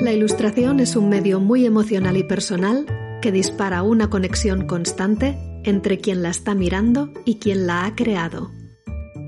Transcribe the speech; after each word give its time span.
La 0.00 0.12
ilustración 0.12 0.80
es 0.80 0.96
un 0.96 1.10
medio 1.10 1.40
muy 1.40 1.66
emocional 1.66 2.16
y 2.16 2.24
personal 2.24 2.86
que 3.20 3.32
dispara 3.32 3.82
una 3.82 4.08
conexión 4.08 4.66
constante 4.66 5.36
entre 5.64 5.98
quien 5.98 6.22
la 6.22 6.30
está 6.30 6.54
mirando 6.54 7.12
y 7.26 7.38
quien 7.38 7.66
la 7.66 7.84
ha 7.84 7.94
creado. 7.94 8.50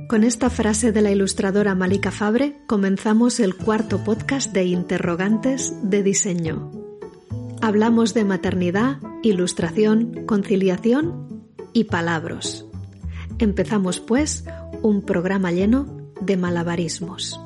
Con 0.08 0.24
esta 0.24 0.48
frase 0.48 0.90
de 0.90 1.02
la 1.02 1.10
ilustradora 1.10 1.74
Malika 1.74 2.10
Fabre 2.10 2.56
comenzamos 2.66 3.38
el 3.38 3.54
cuarto 3.54 4.02
podcast 4.02 4.52
de 4.54 4.64
Interrogantes 4.64 5.74
de 5.82 6.02
Diseño. 6.02 6.72
Hablamos 7.60 8.14
de 8.14 8.24
maternidad, 8.24 8.96
ilustración, 9.22 10.24
conciliación 10.26 11.44
y 11.74 11.84
palabras. 11.84 12.69
Empezamos 13.40 14.00
pues 14.00 14.44
un 14.82 15.00
programa 15.00 15.50
lleno 15.50 16.12
de 16.20 16.36
malabarismos. 16.36 17.40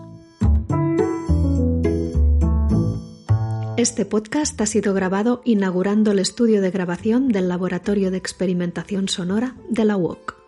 Este 3.77 4.04
podcast 4.04 4.60
ha 4.60 4.66
sido 4.66 4.92
grabado 4.92 5.41
inaugurando 5.45 6.10
el 6.10 6.18
estudio 6.18 6.60
de 6.62 6.73
grabación 6.73 7.28
del 7.28 7.48
Laboratorio 7.48 8.10
de 8.10 8.16
Experimentación 8.16 9.09
Sonora 9.09 9.54
de 9.70 9.84
la 9.84 9.96
UOC. 9.96 10.43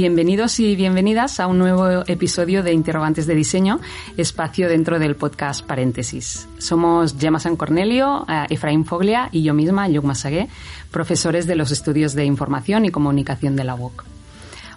Bienvenidos 0.00 0.58
y 0.60 0.76
bienvenidas 0.76 1.40
a 1.40 1.46
un 1.46 1.58
nuevo 1.58 1.86
episodio 2.06 2.62
de 2.62 2.72
Interrogantes 2.72 3.26
de 3.26 3.34
Diseño, 3.34 3.80
espacio 4.16 4.66
dentro 4.66 4.98
del 4.98 5.14
podcast 5.14 5.62
Paréntesis. 5.62 6.48
Somos 6.56 7.16
Gemma 7.18 7.38
San 7.38 7.54
Cornelio, 7.54 8.24
eh, 8.26 8.46
Efraín 8.48 8.86
Foglia 8.86 9.28
y 9.30 9.42
yo 9.42 9.52
misma, 9.52 9.90
Yugma 9.90 10.14
Sagué, 10.14 10.48
profesores 10.90 11.46
de 11.46 11.54
los 11.54 11.70
estudios 11.70 12.14
de 12.14 12.24
Información 12.24 12.86
y 12.86 12.90
Comunicación 12.90 13.56
de 13.56 13.64
la 13.64 13.74
UOC. 13.74 14.04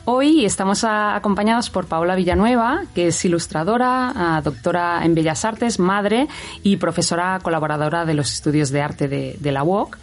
Hoy 0.04 0.44
estamos 0.44 0.84
acompañados 0.84 1.70
por 1.70 1.86
Paola 1.86 2.16
Villanueva, 2.16 2.84
que 2.94 3.08
es 3.08 3.24
ilustradora, 3.24 4.42
doctora 4.44 5.06
en 5.06 5.16
Bellas 5.16 5.46
Artes, 5.46 5.80
madre 5.80 6.28
y 6.64 6.76
profesora 6.76 7.40
colaboradora 7.42 8.04
de 8.04 8.14
los 8.14 8.34
estudios 8.34 8.72
de 8.72 8.82
arte 8.82 9.08
de, 9.08 9.38
de 9.40 9.52
la 9.54 9.64
UOC. 9.64 9.98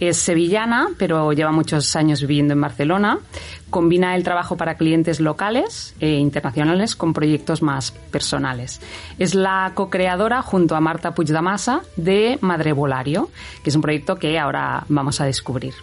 Es 0.00 0.18
sevillana, 0.18 0.88
pero 0.98 1.32
lleva 1.32 1.52
muchos 1.52 1.96
años 1.96 2.20
viviendo 2.20 2.52
en 2.52 2.60
Barcelona. 2.60 3.18
Combina 3.70 4.14
el 4.14 4.22
trabajo 4.22 4.56
para 4.56 4.76
clientes 4.76 5.20
locales 5.20 5.94
e 6.00 6.10
internacionales 6.16 6.96
con 6.96 7.12
proyectos 7.12 7.62
más 7.62 7.90
personales. 7.90 8.80
Es 9.18 9.34
la 9.34 9.72
co-creadora 9.74 10.42
junto 10.42 10.76
a 10.76 10.80
Marta 10.80 11.14
Puigdamasa 11.14 11.80
de 11.96 12.38
Madre 12.42 12.72
Volario, 12.72 13.30
que 13.62 13.70
es 13.70 13.76
un 13.76 13.82
proyecto 13.82 14.16
que 14.16 14.38
ahora 14.38 14.84
vamos 14.88 15.20
a 15.20 15.24
descubrir. 15.24 15.74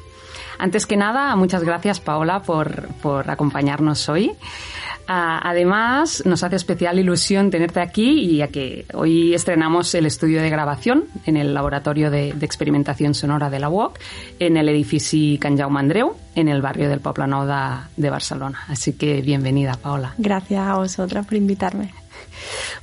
Antes 0.58 0.86
que 0.86 0.98
nada, 0.98 1.36
muchas 1.36 1.64
gracias 1.64 2.00
Paola 2.00 2.42
por, 2.42 2.88
por 3.02 3.30
acompañarnos 3.30 4.08
hoy. 4.10 4.32
Ah, 5.08 5.42
además, 5.44 6.24
nos 6.26 6.44
hace 6.44 6.56
especial 6.56 6.98
ilusión 6.98 7.50
tenerte 7.50 7.82
aquí 7.82 8.22
y 8.22 8.38
ya 8.38 8.48
que 8.48 8.86
hoy 8.94 9.34
estrenamos 9.34 9.94
el 9.96 10.06
estudio 10.06 10.42
de 10.42 10.50
grabación 10.50 11.06
en 11.26 11.36
el 11.36 11.54
Laboratorio 11.54 12.10
de, 12.10 12.30
Experimentación 12.30 13.14
Sonora 13.14 13.50
de 13.50 13.60
la 13.60 13.70
UOC 13.70 14.00
en 14.40 14.58
el 14.58 14.70
edificio 14.70 15.40
Can 15.40 15.58
Jaume 15.58 15.80
Andreu, 15.80 16.16
en 16.36 16.48
el 16.48 16.62
barrio 16.62 16.90
del 16.90 17.00
Poblenou 17.00 17.46
de, 17.46 17.54
de 17.98 18.10
Barcelona. 18.10 18.64
Así 18.68 18.94
que 18.94 19.22
bienvenida, 19.22 19.74
Paola. 19.74 20.14
Gracias 20.18 20.66
a 20.66 20.76
vosotras 20.76 21.26
por 21.26 21.36
invitarme. 21.36 21.92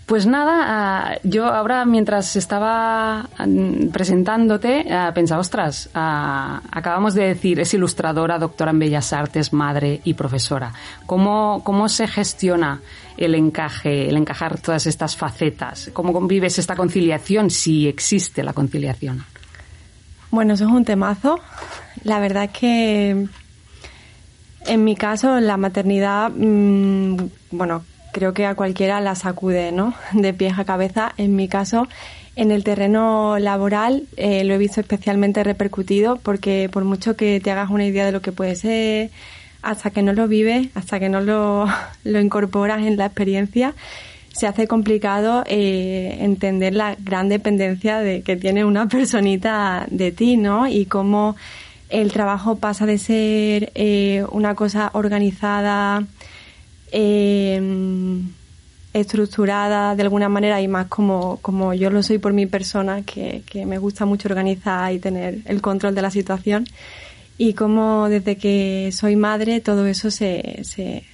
Pues 0.06 0.26
nada, 0.26 0.64
ah, 0.66 1.18
yo 1.22 1.46
ahora 1.46 1.84
mientras 1.84 2.34
estaba 2.36 3.28
mm, 3.38 3.88
presentándote 3.88 4.92
ah, 4.92 5.12
pensaba, 5.14 5.40
ostras, 5.40 5.88
ah, 5.94 6.60
acabamos 6.70 7.14
de 7.14 7.28
decir, 7.28 7.60
es 7.60 7.72
ilustradora, 7.74 8.38
doctora 8.38 8.72
en 8.72 8.78
Bellas 8.78 9.12
Artes, 9.12 9.52
madre 9.52 10.00
y 10.04 10.14
profesora. 10.14 10.72
¿Cómo, 11.06 11.62
cómo 11.64 11.88
se 11.88 12.08
gestiona 12.08 12.80
el 13.16 13.34
encaje, 13.34 14.08
el 14.08 14.16
encajar 14.16 14.60
todas 14.60 14.86
estas 14.86 15.16
facetas? 15.16 15.90
¿Cómo 15.92 16.12
convives 16.12 16.58
esta 16.58 16.74
conciliación, 16.74 17.50
si 17.50 17.86
existe 17.86 18.42
la 18.42 18.52
conciliación? 18.52 19.24
Bueno, 20.30 20.54
eso 20.54 20.64
es 20.64 20.70
un 20.70 20.84
temazo. 20.84 21.40
La 22.04 22.20
verdad 22.20 22.44
es 22.44 22.50
que 22.50 23.28
en 24.66 24.84
mi 24.84 24.96
caso 24.96 25.40
la 25.40 25.56
maternidad, 25.56 26.30
mm, 26.34 27.16
bueno, 27.50 27.84
creo 28.12 28.34
que 28.34 28.46
a 28.46 28.54
cualquiera 28.54 29.00
la 29.00 29.14
sacude, 29.14 29.72
¿no? 29.72 29.94
De 30.12 30.32
pies 30.32 30.58
a 30.58 30.64
cabeza. 30.64 31.12
En 31.16 31.36
mi 31.36 31.48
caso, 31.48 31.88
en 32.36 32.50
el 32.50 32.64
terreno 32.64 33.38
laboral 33.38 34.04
eh, 34.16 34.44
lo 34.44 34.54
he 34.54 34.58
visto 34.58 34.80
especialmente 34.80 35.44
repercutido 35.44 36.16
porque 36.16 36.68
por 36.72 36.84
mucho 36.84 37.16
que 37.16 37.40
te 37.40 37.50
hagas 37.50 37.70
una 37.70 37.84
idea 37.84 38.06
de 38.06 38.12
lo 38.12 38.22
que 38.22 38.32
puede 38.32 38.56
ser, 38.56 39.10
hasta 39.62 39.90
que 39.90 40.02
no 40.02 40.12
lo 40.12 40.28
vives, 40.28 40.68
hasta 40.74 40.98
que 41.00 41.08
no 41.08 41.20
lo, 41.20 41.66
lo 42.04 42.20
incorporas 42.20 42.86
en 42.86 42.96
la 42.96 43.06
experiencia, 43.06 43.74
se 44.32 44.46
hace 44.46 44.68
complicado 44.68 45.42
eh, 45.46 46.18
entender 46.20 46.74
la 46.74 46.96
gran 46.98 47.28
dependencia 47.28 47.98
de 47.98 48.22
que 48.22 48.36
tiene 48.36 48.64
una 48.64 48.88
personita 48.88 49.86
de 49.90 50.12
ti, 50.12 50.36
¿no? 50.36 50.66
Y 50.66 50.86
cómo 50.86 51.36
el 51.88 52.12
trabajo 52.12 52.56
pasa 52.56 52.86
de 52.86 52.98
ser 52.98 53.72
eh, 53.74 54.24
una 54.30 54.54
cosa 54.54 54.90
organizada, 54.94 56.04
eh, 56.92 57.60
estructurada 58.92 59.94
de 59.94 60.02
alguna 60.02 60.28
manera 60.28 60.60
y 60.60 60.68
más 60.68 60.86
como, 60.88 61.38
como 61.42 61.74
yo 61.74 61.90
lo 61.90 62.02
soy 62.02 62.18
por 62.18 62.32
mi 62.32 62.46
persona, 62.46 63.02
que, 63.02 63.42
que, 63.46 63.66
me 63.66 63.78
gusta 63.78 64.04
mucho 64.04 64.28
organizar 64.28 64.92
y 64.92 64.98
tener 64.98 65.38
el 65.44 65.60
control 65.60 65.94
de 65.94 66.02
la 66.02 66.10
situación. 66.10 66.66
Y 67.38 67.54
como 67.54 68.08
desde 68.08 68.36
que 68.36 68.90
soy 68.92 69.16
madre 69.16 69.60
todo 69.60 69.86
eso 69.86 70.10
se, 70.10 70.60
se, 70.64 71.04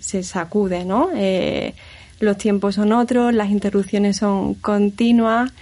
se 0.00 0.22
sacude, 0.22 0.84
¿no? 0.84 1.10
Eh, 1.14 1.74
los 2.20 2.38
tiempos 2.38 2.76
son 2.76 2.92
otros, 2.92 3.34
las 3.34 3.50
interrupciones 3.50 4.16
son 4.16 4.54
continuas, 4.54 5.52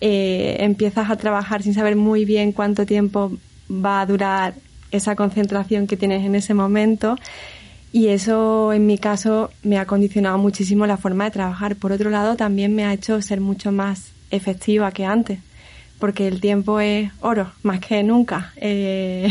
eh, 0.00 0.56
empiezas 0.60 1.10
a 1.10 1.16
trabajar 1.16 1.62
sin 1.62 1.74
saber 1.74 1.94
muy 1.96 2.24
bien 2.24 2.52
cuánto 2.52 2.86
tiempo 2.86 3.32
va 3.70 4.00
a 4.00 4.06
durar 4.06 4.54
esa 4.92 5.14
concentración 5.14 5.86
que 5.86 5.96
tienes 5.96 6.24
en 6.24 6.34
ese 6.34 6.54
momento 6.54 7.16
y 7.92 8.08
eso, 8.08 8.72
en 8.72 8.86
mi 8.86 8.98
caso, 8.98 9.50
me 9.62 9.78
ha 9.78 9.86
condicionado 9.86 10.38
muchísimo 10.38 10.86
la 10.86 10.96
forma 10.96 11.24
de 11.24 11.32
trabajar. 11.32 11.76
Por 11.76 11.92
otro 11.92 12.10
lado, 12.10 12.36
también 12.36 12.74
me 12.74 12.84
ha 12.84 12.92
hecho 12.92 13.20
ser 13.20 13.40
mucho 13.40 13.72
más 13.72 14.12
efectiva 14.30 14.92
que 14.92 15.04
antes, 15.04 15.40
porque 15.98 16.28
el 16.28 16.40
tiempo 16.40 16.78
es 16.78 17.10
oro, 17.20 17.50
más 17.62 17.80
que 17.80 18.02
nunca. 18.04 18.52
Eh, 18.56 19.28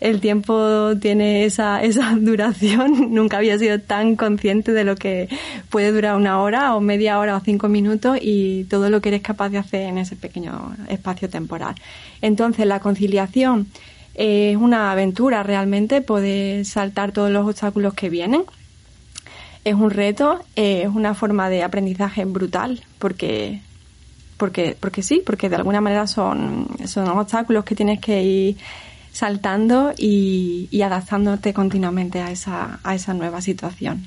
el 0.00 0.20
tiempo 0.20 0.96
tiene 0.98 1.44
esa, 1.44 1.82
esa 1.82 2.14
duración. 2.18 3.12
Nunca 3.14 3.36
había 3.36 3.58
sido 3.58 3.80
tan 3.80 4.16
consciente 4.16 4.72
de 4.72 4.84
lo 4.84 4.96
que 4.96 5.28
puede 5.68 5.92
durar 5.92 6.16
una 6.16 6.40
hora 6.40 6.74
o 6.74 6.80
media 6.80 7.18
hora 7.18 7.36
o 7.36 7.40
cinco 7.40 7.68
minutos 7.68 8.18
y 8.20 8.64
todo 8.64 8.88
lo 8.88 9.02
que 9.02 9.10
eres 9.10 9.22
capaz 9.22 9.50
de 9.50 9.58
hacer 9.58 9.82
en 9.82 9.98
ese 9.98 10.16
pequeño 10.16 10.74
espacio 10.88 11.28
temporal. 11.28 11.74
Entonces, 12.22 12.66
la 12.66 12.80
conciliación 12.80 13.66
es 14.16 14.56
una 14.56 14.92
aventura 14.92 15.42
realmente 15.42 16.00
poder 16.00 16.64
saltar 16.64 17.12
todos 17.12 17.30
los 17.30 17.46
obstáculos 17.46 17.92
que 17.92 18.08
vienen. 18.08 18.44
Es 19.64 19.74
un 19.74 19.90
reto, 19.90 20.40
es 20.54 20.88
una 20.88 21.14
forma 21.14 21.50
de 21.50 21.62
aprendizaje 21.62 22.24
brutal 22.24 22.82
porque 22.98 23.60
porque 24.38 24.76
porque 24.78 25.02
sí, 25.02 25.22
porque 25.24 25.48
de 25.50 25.56
alguna 25.56 25.80
manera 25.82 26.06
son 26.06 26.66
son 26.86 27.08
obstáculos 27.08 27.64
que 27.64 27.74
tienes 27.74 28.00
que 28.00 28.22
ir 28.22 28.56
saltando 29.12 29.92
y, 29.96 30.68
y 30.70 30.82
adaptándote 30.82 31.52
continuamente 31.52 32.20
a 32.20 32.30
esa 32.30 32.80
a 32.84 32.94
esa 32.94 33.12
nueva 33.12 33.42
situación. 33.42 34.06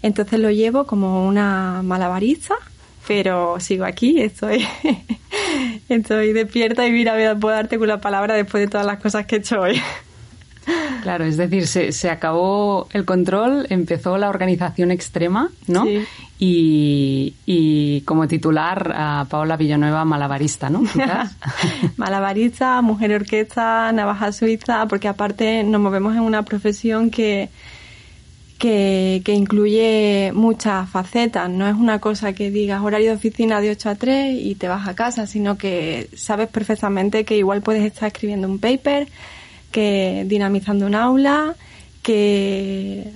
Entonces 0.00 0.40
lo 0.40 0.50
llevo 0.50 0.86
como 0.86 1.26
una 1.26 1.82
malabarista, 1.82 2.54
pero 3.06 3.60
sigo 3.60 3.84
aquí, 3.84 4.20
estoy 4.20 4.66
Estoy 5.88 6.32
despierta 6.32 6.86
y 6.86 6.92
mira, 6.92 7.14
puedo 7.38 7.54
darte 7.54 7.78
con 7.78 7.88
la 7.88 8.00
palabra 8.00 8.34
después 8.34 8.62
de 8.62 8.68
todas 8.68 8.86
las 8.86 9.00
cosas 9.00 9.26
que 9.26 9.36
he 9.36 9.38
hecho 9.38 9.60
hoy. 9.60 9.80
Claro, 11.02 11.24
es 11.24 11.36
decir, 11.36 11.66
se, 11.66 11.92
se 11.92 12.08
acabó 12.08 12.88
el 12.92 13.04
control, 13.04 13.66
empezó 13.68 14.16
la 14.16 14.30
organización 14.30 14.90
extrema, 14.90 15.50
¿no? 15.66 15.84
Sí. 15.84 16.04
Y, 16.38 17.34
y, 17.46 18.00
como 18.02 18.26
titular 18.26 18.92
a 18.96 19.26
Paola 19.28 19.56
Villanueva, 19.56 20.04
malabarista, 20.04 20.70
¿no? 20.70 20.82
malabarista, 21.96 22.80
mujer 22.82 23.12
orquesta, 23.12 23.92
navaja 23.92 24.32
suiza, 24.32 24.86
porque 24.88 25.08
aparte 25.08 25.62
nos 25.62 25.80
movemos 25.80 26.14
en 26.14 26.22
una 26.22 26.42
profesión 26.42 27.10
que, 27.10 27.50
que, 28.64 29.20
que, 29.26 29.34
incluye 29.34 30.32
muchas 30.32 30.88
facetas. 30.88 31.50
No 31.50 31.68
es 31.68 31.74
una 31.74 31.98
cosa 31.98 32.32
que 32.32 32.50
digas 32.50 32.80
horario 32.80 33.10
de 33.10 33.16
oficina 33.16 33.60
de 33.60 33.68
8 33.68 33.90
a 33.90 33.94
3 33.94 34.40
y 34.40 34.54
te 34.54 34.68
vas 34.68 34.88
a 34.88 34.94
casa, 34.94 35.26
sino 35.26 35.58
que 35.58 36.08
sabes 36.16 36.48
perfectamente 36.48 37.26
que 37.26 37.36
igual 37.36 37.60
puedes 37.60 37.84
estar 37.84 38.06
escribiendo 38.06 38.48
un 38.48 38.58
paper, 38.58 39.06
que 39.70 40.24
dinamizando 40.26 40.86
un 40.86 40.94
aula, 40.94 41.56
que 42.02 43.12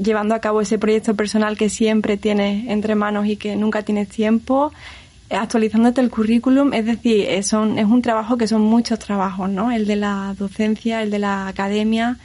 llevando 0.00 0.36
a 0.36 0.38
cabo 0.38 0.60
ese 0.60 0.78
proyecto 0.78 1.16
personal 1.16 1.56
que 1.56 1.68
siempre 1.68 2.16
tienes 2.16 2.68
entre 2.68 2.94
manos 2.94 3.26
y 3.26 3.36
que 3.36 3.56
nunca 3.56 3.82
tienes 3.82 4.08
tiempo, 4.08 4.70
actualizándote 5.30 6.00
el 6.00 6.10
currículum, 6.10 6.74
es 6.74 6.86
decir, 6.86 7.26
es, 7.28 7.48
son, 7.48 7.76
es 7.76 7.86
un 7.86 8.02
trabajo 8.02 8.36
que 8.36 8.46
son 8.46 8.62
muchos 8.62 9.00
trabajos, 9.00 9.50
¿no? 9.50 9.72
El 9.72 9.88
de 9.88 9.96
la 9.96 10.32
docencia, 10.38 11.02
el 11.02 11.10
de 11.10 11.18
la 11.18 11.48
academia 11.48 12.18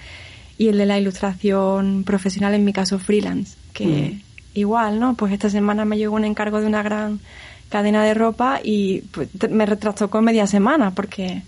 y 0.60 0.68
el 0.68 0.78
de 0.78 0.86
la 0.86 1.00
ilustración 1.00 2.04
profesional, 2.04 2.54
en 2.54 2.66
mi 2.66 2.74
caso 2.74 3.00
freelance, 3.00 3.56
que 3.74 3.86
mm. 3.86 4.22
igual, 4.60 5.00
¿no? 5.00 5.16
Pues 5.16 5.32
esta 5.32 5.50
semana 5.50 5.86
me 5.86 5.98
llegó 5.98 6.18
un 6.18 6.26
encargo 6.26 6.60
de 6.60 6.68
una 6.68 6.84
gran 6.84 7.22
cadena 7.70 8.04
de 8.04 8.14
ropa 8.14 8.60
y 8.62 9.00
pues, 9.12 9.30
me 9.50 9.66
retrasó 9.66 10.10
con 10.10 10.26
media 10.26 10.48
semana 10.48 10.92
porque 10.92 11.44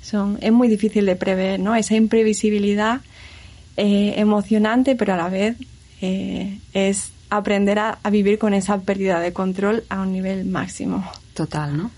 son, 0.00 0.38
es 0.40 0.50
muy 0.50 0.68
difícil 0.68 1.04
de 1.04 1.14
prever, 1.14 1.60
¿no? 1.60 1.74
Esa 1.74 1.94
imprevisibilidad 1.94 3.02
eh, 3.76 4.14
emocionante, 4.16 4.96
pero 4.96 5.12
a 5.12 5.18
la 5.18 5.28
vez 5.28 5.56
eh, 6.00 6.58
es 6.72 7.12
aprender 7.28 7.78
a, 7.78 7.98
vivir 8.10 8.38
con 8.38 8.54
esa 8.54 8.78
pérdida 8.80 9.20
de 9.20 9.34
control 9.34 9.84
a 9.90 10.00
un 10.00 10.12
nivel 10.12 10.46
máximo. 10.46 11.04
Total, 11.34 11.76
¿no? 11.76 11.90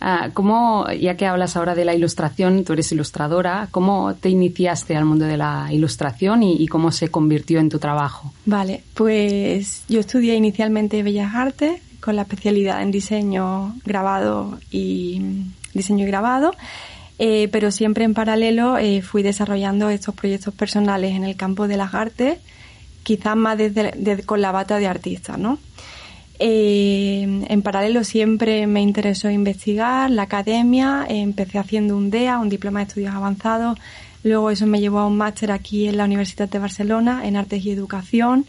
Ah, 0.00 0.30
¿Cómo, 0.32 0.86
ya 0.90 1.16
que 1.16 1.26
hablas 1.26 1.56
ahora 1.56 1.74
de 1.74 1.84
la 1.84 1.94
ilustración, 1.94 2.64
tú 2.64 2.72
eres 2.72 2.92
ilustradora, 2.92 3.68
¿cómo 3.70 4.14
te 4.14 4.28
iniciaste 4.28 4.96
al 4.96 5.04
mundo 5.04 5.24
de 5.24 5.36
la 5.36 5.68
ilustración 5.70 6.42
y, 6.42 6.66
cómo 6.66 6.92
se 6.92 7.08
convirtió 7.08 7.60
en 7.60 7.68
tu 7.68 7.78
trabajo? 7.78 8.32
Vale, 8.46 8.82
pues 8.94 9.84
yo 9.88 10.00
estudié 10.00 10.34
inicialmente 10.34 11.02
Bellas 11.02 11.34
Artes 11.34 11.80
con 12.00 12.16
la 12.16 12.22
especialidad 12.22 12.82
en 12.82 12.90
diseño 12.90 13.74
grabado 13.84 14.58
y 14.70 15.22
diseño 15.72 16.04
y 16.04 16.08
grabado, 16.08 16.52
eh, 17.18 17.48
pero 17.50 17.70
siempre 17.70 18.04
en 18.04 18.12
paralelo 18.12 18.76
eh, 18.76 19.00
fui 19.00 19.22
desarrollando 19.22 19.88
estos 19.88 20.14
proyectos 20.14 20.52
personales 20.52 21.14
en 21.14 21.24
el 21.24 21.36
campo 21.36 21.66
de 21.68 21.76
las 21.76 21.94
artes 21.94 22.38
quizás 23.04 23.36
más 23.36 23.56
desde, 23.56 24.24
con 24.24 24.40
la 24.40 24.50
bata 24.50 24.78
de 24.78 24.88
artista, 24.88 25.36
¿no? 25.36 25.58
Eh, 26.38 27.44
en 27.48 27.62
paralelo 27.62 28.02
siempre 28.02 28.66
me 28.66 28.80
interesó 28.80 29.30
investigar, 29.30 30.10
la 30.10 30.22
academia, 30.22 31.06
empecé 31.08 31.58
haciendo 31.58 31.96
un 31.96 32.10
DEA, 32.10 32.38
un 32.38 32.48
diploma 32.48 32.80
de 32.80 32.86
estudios 32.88 33.14
avanzados, 33.14 33.78
luego 34.24 34.50
eso 34.50 34.66
me 34.66 34.80
llevó 34.80 34.98
a 34.98 35.06
un 35.06 35.16
máster 35.16 35.52
aquí 35.52 35.86
en 35.86 35.96
la 35.96 36.04
Universidad 36.04 36.48
de 36.48 36.58
Barcelona 36.58 37.26
en 37.26 37.36
Artes 37.36 37.64
y 37.64 37.70
Educación 37.70 38.46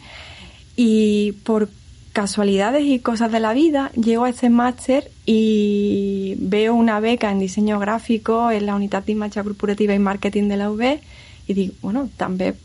y 0.76 1.34
por 1.44 1.70
casualidades 2.12 2.86
y 2.86 3.00
cosas 3.00 3.32
de 3.32 3.42
la 3.42 3.54
vida 3.54 3.92
llego 3.92 4.24
a 4.24 4.30
este 4.30 4.50
máster 4.50 5.12
y 5.26 6.36
veo 6.40 6.74
una 6.74 7.00
beca 7.02 7.30
en 7.30 7.40
diseño 7.40 7.78
gráfico 7.78 8.52
en 8.52 8.66
la 8.66 8.76
Unidad 8.76 9.04
de 9.04 9.12
Imagen 9.12 9.44
Corporativa 9.44 9.94
y 9.94 10.00
Marketing 10.00 10.48
de 10.48 10.58
la 10.58 10.72
UB 10.72 11.00
y 11.48 11.54
digo, 11.54 11.74
bueno, 11.82 12.10
también 12.16 12.56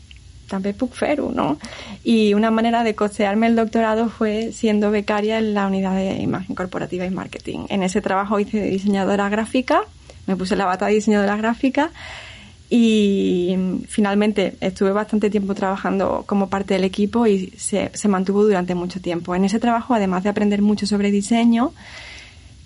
también 0.51 0.75
Pugferu, 0.75 1.31
¿no? 1.31 1.57
Y 2.03 2.33
una 2.33 2.51
manera 2.51 2.83
de 2.83 2.93
costearme 2.93 3.47
el 3.47 3.55
doctorado 3.55 4.09
fue 4.09 4.51
siendo 4.51 4.91
becaria 4.91 5.39
en 5.39 5.53
la 5.53 5.65
unidad 5.65 5.95
de 5.95 6.21
imagen 6.21 6.55
corporativa 6.55 7.05
y 7.05 7.09
marketing. 7.09 7.65
En 7.69 7.83
ese 7.83 8.01
trabajo 8.01 8.39
hice 8.39 8.59
de 8.59 8.69
diseñadora 8.69 9.29
gráfica, 9.29 9.81
me 10.27 10.35
puse 10.35 10.55
la 10.55 10.65
bata 10.65 10.87
de 10.87 10.95
diseñadora 10.95 11.37
gráfica 11.37 11.91
y 12.69 13.55
finalmente 13.87 14.55
estuve 14.61 14.91
bastante 14.91 15.29
tiempo 15.29 15.55
trabajando 15.55 16.23
como 16.25 16.49
parte 16.49 16.73
del 16.73 16.83
equipo 16.83 17.25
y 17.27 17.51
se, 17.57 17.89
se 17.93 18.07
mantuvo 18.07 18.43
durante 18.43 18.75
mucho 18.75 19.01
tiempo. 19.01 19.33
En 19.33 19.45
ese 19.45 19.59
trabajo, 19.59 19.93
además 19.93 20.23
de 20.23 20.29
aprender 20.29 20.61
mucho 20.61 20.85
sobre 20.85 21.11
diseño, 21.11 21.71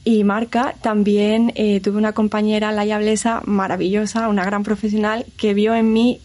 y 0.08 0.24
marca, 0.24 0.76
también 0.81 1.52
eh, 1.56 1.80
tuve 1.80 1.98
una 1.98 2.14
compañera, 2.14 2.72
Laia 2.72 3.00
Blesa, 3.00 3.42
maravillosa, 3.46 4.30
una 4.30 4.46
gran 4.46 4.64
profesional, 4.64 5.26
que 5.36 5.56
vio 5.56 5.74
en 5.74 5.92
mí 5.92 6.22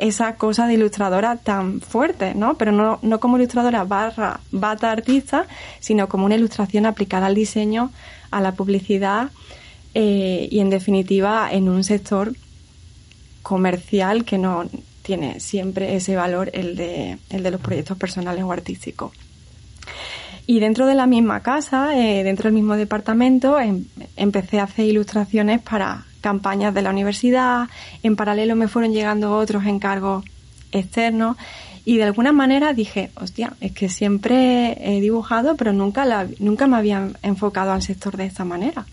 esa 0.00 0.36
cosa 0.36 0.66
de 0.66 0.74
ilustradora 0.74 1.36
tan 1.36 1.80
fuerte, 1.80 2.34
¿no? 2.34 2.54
Pero 2.54 2.72
no, 2.72 3.20
como 3.20 3.36
ilustradora 3.36 3.84
barra 3.84 4.40
bata 4.50 4.90
artista, 4.90 5.46
sino 5.78 6.08
como 6.08 6.24
una 6.24 6.36
ilustración 6.36 6.86
aplicada 6.86 7.26
al 7.26 7.34
diseño, 7.34 7.92
a 8.30 8.40
la 8.40 8.52
publicidad 8.52 9.30
eh, 9.94 10.48
y 10.50 10.60
en 10.60 10.70
definitiva 10.70 11.48
en 11.52 11.68
un 11.68 11.84
sector 11.84 12.32
comercial 13.42 14.24
que 14.24 14.38
no 14.38 14.64
tiene 15.02 15.40
siempre 15.40 15.96
ese 15.96 16.16
valor, 16.16 16.50
el 16.54 16.76
de, 16.76 17.18
el 17.28 17.42
de 17.42 17.50
los 17.50 17.60
proyectos 17.60 17.98
personales 17.98 18.42
o 18.42 18.52
artísticos. 18.52 19.12
Y 20.46 20.60
dentro 20.60 20.86
de 20.86 20.94
la 20.94 21.06
misma 21.06 21.40
casa, 21.40 21.96
eh, 21.96 22.24
dentro 22.24 22.44
del 22.44 22.54
mismo 22.54 22.76
departamento, 22.76 23.60
em, 23.60 23.84
empecé 24.16 24.60
a 24.60 24.64
hacer 24.64 24.86
ilustraciones 24.86 25.60
para 25.60 26.06
campañas 26.20 26.74
de 26.74 26.82
la 26.82 26.90
universidad, 26.90 27.68
en 28.02 28.16
paralelo 28.16 28.56
me 28.56 28.68
fueron 28.68 28.92
llegando 28.92 29.36
otros 29.36 29.66
encargos 29.66 30.24
externos 30.72 31.36
y 31.84 31.96
de 31.96 32.04
alguna 32.04 32.32
manera 32.32 32.72
dije, 32.72 33.10
hostia, 33.16 33.54
es 33.60 33.72
que 33.72 33.88
siempre 33.88 34.76
he 34.80 35.00
dibujado, 35.00 35.56
pero 35.56 35.72
nunca, 35.72 36.04
la, 36.04 36.28
nunca 36.38 36.66
me 36.66 36.76
había 36.76 37.08
enfocado 37.22 37.72
al 37.72 37.82
sector 37.82 38.16
de 38.16 38.26
esta 38.26 38.44
manera. 38.44 38.86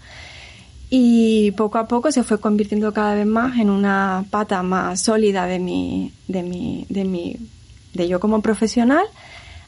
Y 0.90 1.52
poco 1.52 1.80
a 1.80 1.88
poco 1.88 2.12
se 2.12 2.24
fue 2.24 2.40
convirtiendo 2.40 2.94
cada 2.94 3.14
vez 3.14 3.26
más 3.26 3.60
en 3.60 3.70
una 3.70 4.26
pata 4.30 4.64
más 4.64 5.02
sólida 5.02 5.46
de 5.46 5.60
mi, 5.60 6.14
de 6.30 6.44
mi, 6.44 6.86
de 6.88 7.04
mi, 7.04 7.36
de 7.94 8.08
yo 8.08 8.22
como 8.22 8.42
profesional, 8.42 9.06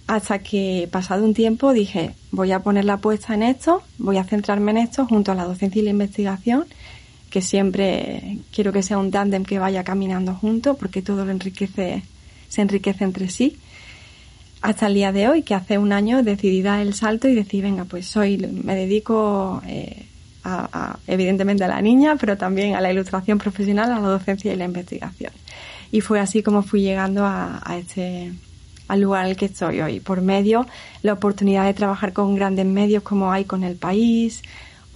hasta 0.07 0.39
que 0.39 0.87
pasado 0.89 1.25
un 1.25 1.33
tiempo 1.33 1.73
dije, 1.73 2.15
voy 2.31 2.53
a 2.53 2.63
poner 2.63 2.85
la 2.85 2.93
apuesta 2.93 3.33
en 3.33 3.43
esto, 3.43 3.83
voy 3.97 4.17
a 4.17 4.23
centrarme 4.23 4.71
en 4.71 4.77
esto 4.77 5.05
junto 5.05 5.33
a 5.33 5.35
la 5.35 5.43
docencia 5.43 5.81
y 5.81 5.85
la 5.85 5.91
investigación 5.91 6.65
que 7.29 7.41
siempre 7.41 8.39
quiero 8.51 8.71
que 8.71 8.83
sea 8.83 8.97
un 8.97 9.11
tándem 9.11 9.43
que 9.43 9.59
vaya 9.59 9.83
caminando 9.83 10.33
junto 10.33 10.75
porque 10.75 11.01
todo 11.01 11.25
lo 11.25 11.31
enriquece, 11.31 12.03
se 12.47 12.61
enriquece 12.61 13.03
entre 13.03 13.29
sí. 13.29 13.57
Hasta 14.61 14.87
el 14.87 14.95
día 14.95 15.11
de 15.11 15.29
hoy, 15.29 15.43
que 15.43 15.55
hace 15.55 15.77
un 15.77 15.93
año 15.93 16.21
decidí 16.21 16.61
dar 16.61 16.81
el 16.81 16.93
salto 16.93 17.29
y 17.29 17.35
decir, 17.35 17.63
venga, 17.63 17.85
pues 17.85 18.07
soy, 18.07 18.37
me 18.37 18.75
dedico 18.75 19.61
eh, 19.65 20.05
a, 20.43 20.97
evidentemente 21.07 21.63
a 21.63 21.67
la 21.67 21.81
niña, 21.81 22.17
pero 22.19 22.37
también 22.37 22.75
a 22.75 22.81
la 22.81 22.91
ilustración 22.91 23.37
profesional, 23.37 23.91
a 23.91 23.99
la 23.99 24.07
docencia 24.07 24.51
y 24.51 24.57
la 24.57 24.65
investigación. 24.65 25.31
Y 25.91 26.01
fue 26.01 26.19
así 26.19 26.43
como 26.43 26.61
fui 26.61 26.81
llegando 26.81 27.25
a, 27.25 27.61
este, 27.79 28.33
al 28.87 29.01
lugar 29.01 29.25
al 29.25 29.37
que 29.37 29.45
estoy 29.45 29.81
hoy, 29.81 29.99
por 29.99 30.21
medio 30.21 30.67
la 31.03 31.13
oportunidad 31.13 31.65
de 31.65 31.73
trabajar 31.73 32.11
con 32.13 32.35
grandes 32.35 32.65
medios 32.65 33.03
como 33.03 33.31
hay 33.31 33.45
con 33.45 33.63
El 33.63 33.75
País, 33.75 34.41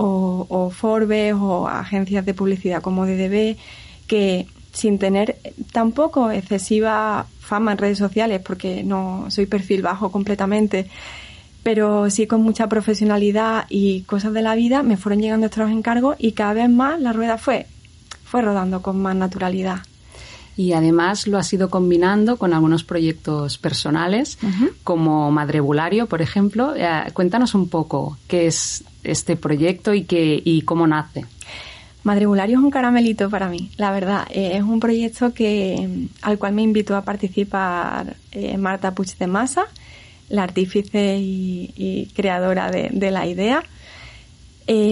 o, 0.03 0.69
Forbes 0.69 1.33
o 1.33 1.67
agencias 1.67 2.25
de 2.25 2.33
publicidad 2.33 2.81
como 2.81 3.05
DDB 3.05 3.57
que 4.07 4.47
sin 4.71 4.99
tener 4.99 5.37
tampoco 5.71 6.31
excesiva 6.31 7.25
fama 7.39 7.73
en 7.73 7.77
redes 7.77 7.97
sociales 7.97 8.41
porque 8.43 8.83
no 8.83 9.25
soy 9.29 9.45
perfil 9.45 9.81
bajo 9.81 10.11
completamente 10.11 10.87
pero 11.61 12.09
sí 12.09 12.27
con 12.27 12.41
mucha 12.41 12.67
profesionalidad 12.67 13.65
y 13.69 14.01
cosas 14.01 14.33
de 14.33 14.41
la 14.41 14.55
vida 14.55 14.83
me 14.83 14.97
fueron 14.97 15.21
llegando 15.21 15.45
estos 15.45 15.69
encargos 15.69 16.15
y 16.19 16.33
cada 16.33 16.53
vez 16.53 16.69
más 16.69 16.99
la 16.99 17.13
rueda 17.13 17.37
fue 17.37 17.67
fue 18.23 18.41
rodando 18.41 18.81
con 18.81 19.01
más 19.01 19.15
naturalidad 19.15 19.79
y 20.55 20.73
además 20.73 21.27
lo 21.27 21.37
has 21.37 21.51
ido 21.51 21.69
combinando 21.69 22.37
con 22.37 22.53
algunos 22.53 22.83
proyectos 22.83 23.57
personales, 23.57 24.37
como 24.83 25.31
Madrebulario, 25.31 26.07
por 26.07 26.21
ejemplo. 26.21 26.75
Eh, 26.75 26.87
cuéntanos 27.13 27.55
un 27.55 27.69
poco 27.69 28.17
qué 28.27 28.47
es 28.47 28.83
este 29.03 29.35
proyecto 29.35 29.93
y, 29.93 30.03
qué, 30.03 30.41
y 30.43 30.61
cómo 30.61 30.85
nace. 30.85 31.25
Madrebulario 32.03 32.57
es 32.57 32.63
un 32.63 32.69
caramelito 32.69 33.29
para 33.29 33.49
mí, 33.49 33.71
la 33.77 33.91
verdad. 33.91 34.27
Eh, 34.29 34.57
es 34.57 34.63
un 34.63 34.79
proyecto 34.79 35.33
que, 35.33 36.07
al 36.21 36.37
cual 36.37 36.53
me 36.53 36.61
invitó 36.61 36.95
a 36.95 37.01
participar 37.01 38.15
eh, 38.31 38.57
Marta 38.57 38.93
Puig 38.93 39.17
de 39.17 39.27
Masa, 39.27 39.65
la 40.29 40.43
artífice 40.43 41.17
y, 41.19 42.11
creadora 42.15 42.69
de, 42.69 43.11
la 43.11 43.25
idea. 43.25 43.63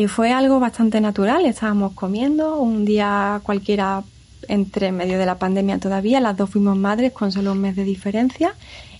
fue 0.07 0.31
algo 0.31 0.59
bastante 0.59 1.01
natural, 1.01 1.45
estábamos 1.45 1.93
comiendo 1.93 2.57
un 2.57 2.85
día 2.85 3.41
cualquiera 3.43 4.03
entre 4.47 4.91
medio 4.91 5.17
de 5.17 5.25
la 5.25 5.37
pandemia 5.37 5.79
todavía, 5.79 6.19
las 6.19 6.37
dos 6.37 6.49
fuimos 6.49 6.77
madres 6.77 7.11
con 7.11 7.31
solo 7.31 7.51
un 7.51 7.61
mes 7.61 7.75
de 7.75 7.83
diferencia. 7.83 8.53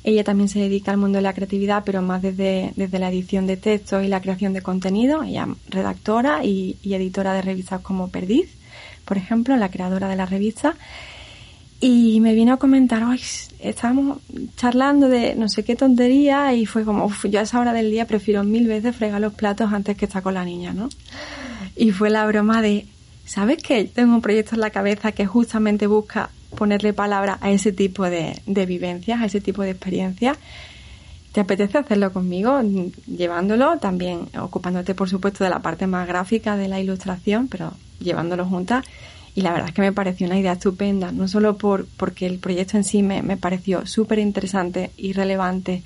Ella 0.04 0.24
también 0.24 0.50
se 0.50 0.60
dedica 0.60 0.92
al 0.92 0.98
mundo 0.98 1.18
de 1.18 1.22
la 1.22 1.34
creatividad, 1.34 1.84
pero 1.86 2.02
más 2.02 2.22
desde, 2.22 2.74
desde 2.76 2.98
la 2.98 3.10
edición 3.10 3.46
de 3.46 3.58
textos 3.58 4.04
y 4.04 4.08
la 4.08 4.22
creación 4.22 4.54
de 4.54 4.62
contenido. 4.62 5.22
Ella 5.24 5.48
redactora 5.70 6.44
y, 6.44 6.78
editora 6.84 7.34
de 7.34 7.44
revistas 7.44 7.82
como 7.82 8.10
Perdiz, 8.10 8.50
por 9.06 9.18
ejemplo, 9.18 9.56
la 9.58 9.70
creadora 9.70 10.08
de 10.08 10.16
la 10.16 10.26
revista. 10.26 10.76
Y 11.80 12.20
me 12.20 12.34
vino 12.34 12.54
a 12.54 12.58
comentar, 12.58 13.04
hoy 13.04 13.20
estábamos 13.60 14.20
charlando 14.56 15.08
de 15.08 15.36
no 15.36 15.50
sé 15.50 15.64
qué 15.64 15.76
tontería 15.76 16.54
y 16.54 16.68
fue 16.68 16.84
como, 16.84 17.12
yo 17.24 17.40
a 17.40 17.44
esa 17.44 17.60
hora 17.60 17.74
del 17.74 17.90
día 17.90 18.06
prefiero 18.06 18.44
mil 18.44 18.68
veces 18.68 18.96
fregar 18.96 19.20
los 19.20 19.34
platos 19.34 19.74
antes 19.74 19.98
que 19.98 20.06
estar 20.06 20.22
con 20.22 20.36
la 20.36 20.46
niña, 20.46 20.74
¿no? 20.74 20.90
Y 21.76 21.92
fue 21.92 22.12
la 22.12 22.26
broma 22.28 22.62
de, 22.62 22.86
¿sabes 23.32 23.64
que 23.64 23.86
tengo 23.86 24.14
un 24.14 24.22
proyecto 24.22 24.56
en 24.56 24.62
la 24.62 24.72
cabeza 24.72 25.14
que 25.14 25.26
justamente 25.26 25.88
busca 25.88 26.30
ponerle 26.58 26.92
palabra 26.92 27.38
a 27.40 27.50
ese 27.50 27.72
tipo 27.72 28.04
de, 28.04 28.42
vivencias, 28.46 29.22
a 29.22 29.26
ese 29.26 29.40
tipo 29.40 29.62
de 29.62 29.72
experiencias. 29.72 30.38
¿Te 31.32 31.40
apetece 31.40 31.78
hacerlo 31.78 32.12
conmigo? 32.12 32.60
Llevándolo, 33.08 33.78
también 33.78 34.28
ocupándote, 34.38 34.96
por 34.96 35.10
supuesto, 35.10 35.46
de 35.46 35.50
la 35.50 35.60
parte 35.60 35.88
más 35.88 36.06
gráfica 36.10 36.58
de 36.58 36.68
la 36.68 36.82
ilustración, 36.82 37.48
pero 37.48 37.72
llevándolo 38.02 38.46
juntas. 38.46 38.86
Y 39.34 39.42
la 39.42 39.54
verdad 39.54 39.70
es 39.70 39.74
que 39.76 39.82
me 39.82 39.94
pareció 39.94 40.28
una 40.28 40.38
idea 40.38 40.52
estupenda, 40.52 41.14
no 41.14 41.30
solo 41.30 41.58
por, 41.58 41.86
porque 41.96 42.26
el 42.26 42.40
proyecto 42.40 42.76
en 42.76 42.84
sí 42.84 43.02
me 43.02 43.38
pareció 43.38 43.86
súper 43.86 44.20
interesante 44.20 44.92
y 44.98 45.14
relevante 45.14 45.84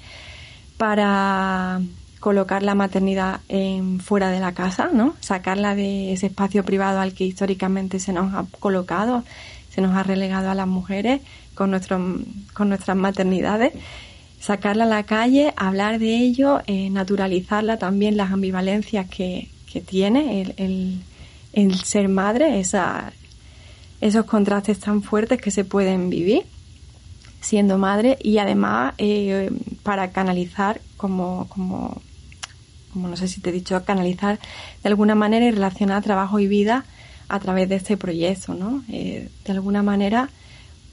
para 0.78 1.80
colocar 2.26 2.64
la 2.64 2.74
maternidad 2.74 3.42
en, 3.50 4.00
fuera 4.00 4.32
de 4.32 4.40
la 4.40 4.56
casa, 4.56 4.90
¿no? 4.92 5.14
Sacarla 5.20 5.76
de 5.76 6.12
ese 6.12 6.26
espacio 6.26 6.66
privado 6.66 7.00
al 7.00 7.14
que 7.14 7.24
históricamente 7.24 8.00
se 8.00 8.14
nos 8.14 8.34
ha 8.34 8.48
colocado, 8.60 9.24
se 9.70 9.80
nos 9.80 9.96
ha 9.96 10.02
relegado 10.02 10.50
a 10.50 10.56
las 10.56 10.66
mujeres 10.66 11.22
con, 11.54 11.70
nuestro, 11.70 11.98
con 12.56 12.70
nuestras 12.70 12.98
maternidades 12.98 13.74
sacarla 14.40 14.86
a 14.86 14.88
la 14.88 15.04
calle, 15.04 15.54
hablar 15.56 16.00
de 16.00 16.18
ello, 16.18 16.62
eh, 16.66 16.90
naturalizarla 16.90 17.78
también 17.78 18.18
las 18.18 18.32
ambivalencias 18.32 19.08
que, 19.08 19.50
que 19.72 19.82
tiene 19.82 20.42
el, 20.58 21.02
el, 21.54 21.76
ser 21.76 22.10
madre, 22.10 22.60
esa, 22.60 23.14
esos 24.02 24.26
contrastes 24.26 24.80
tan 24.80 25.04
fuertes 25.04 25.40
que 25.40 25.52
se 25.52 25.64
pueden 25.64 26.10
vivir 26.10 26.42
siendo 27.40 27.78
madre 27.78 28.18
y 28.24 28.40
además 28.40 28.96
eh, 28.98 29.52
para 29.84 30.10
canalizar 30.10 30.82
como, 30.98 31.48
como, 31.50 32.02
como 32.96 33.10
no 33.10 33.18
sé 33.18 33.28
si 33.28 33.42
te 33.42 33.50
he 33.50 33.54
dicho, 33.54 33.84
canalizar 33.84 34.40
de 34.82 34.90
alguna 34.90 35.16
manera 35.16 35.46
y 35.46 35.52
relacionar 35.52 36.02
trabajo 36.02 36.40
y 36.40 36.48
vida 36.48 36.86
a 37.28 37.40
través 37.42 37.68
de 37.68 37.76
este 37.76 37.98
proyecto, 37.98 38.54
¿no? 38.54 38.86
Eh, 38.90 39.28
de 39.44 39.52
alguna 39.52 39.84
manera 39.84 40.30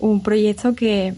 un 0.01 0.21
proyecto 0.21 0.75
que, 0.75 1.15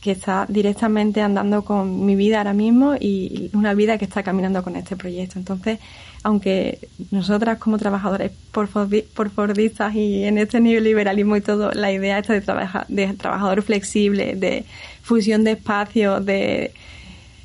que 0.00 0.12
está 0.12 0.46
directamente 0.48 1.20
andando 1.20 1.64
con 1.64 2.06
mi 2.06 2.14
vida 2.14 2.38
ahora 2.38 2.52
mismo 2.52 2.94
y 2.94 3.50
una 3.54 3.74
vida 3.74 3.98
que 3.98 4.04
está 4.04 4.22
caminando 4.22 4.62
con 4.62 4.76
este 4.76 4.94
proyecto. 4.94 5.40
Entonces, 5.40 5.80
aunque 6.22 6.88
nosotras 7.10 7.58
como 7.58 7.76
trabajadores 7.76 8.30
por 8.52 8.68
fordistas 8.68 9.96
y 9.96 10.22
en 10.22 10.38
este 10.38 10.60
neoliberalismo 10.60 11.36
y 11.36 11.40
todo, 11.40 11.72
la 11.72 11.90
idea 11.90 12.20
esta 12.20 12.34
de, 12.34 12.40
trabajar, 12.40 12.86
de 12.86 13.12
trabajador 13.14 13.62
flexible, 13.62 14.36
de 14.36 14.64
fusión 15.02 15.42
de 15.42 15.52
espacios, 15.52 16.24
de 16.24 16.72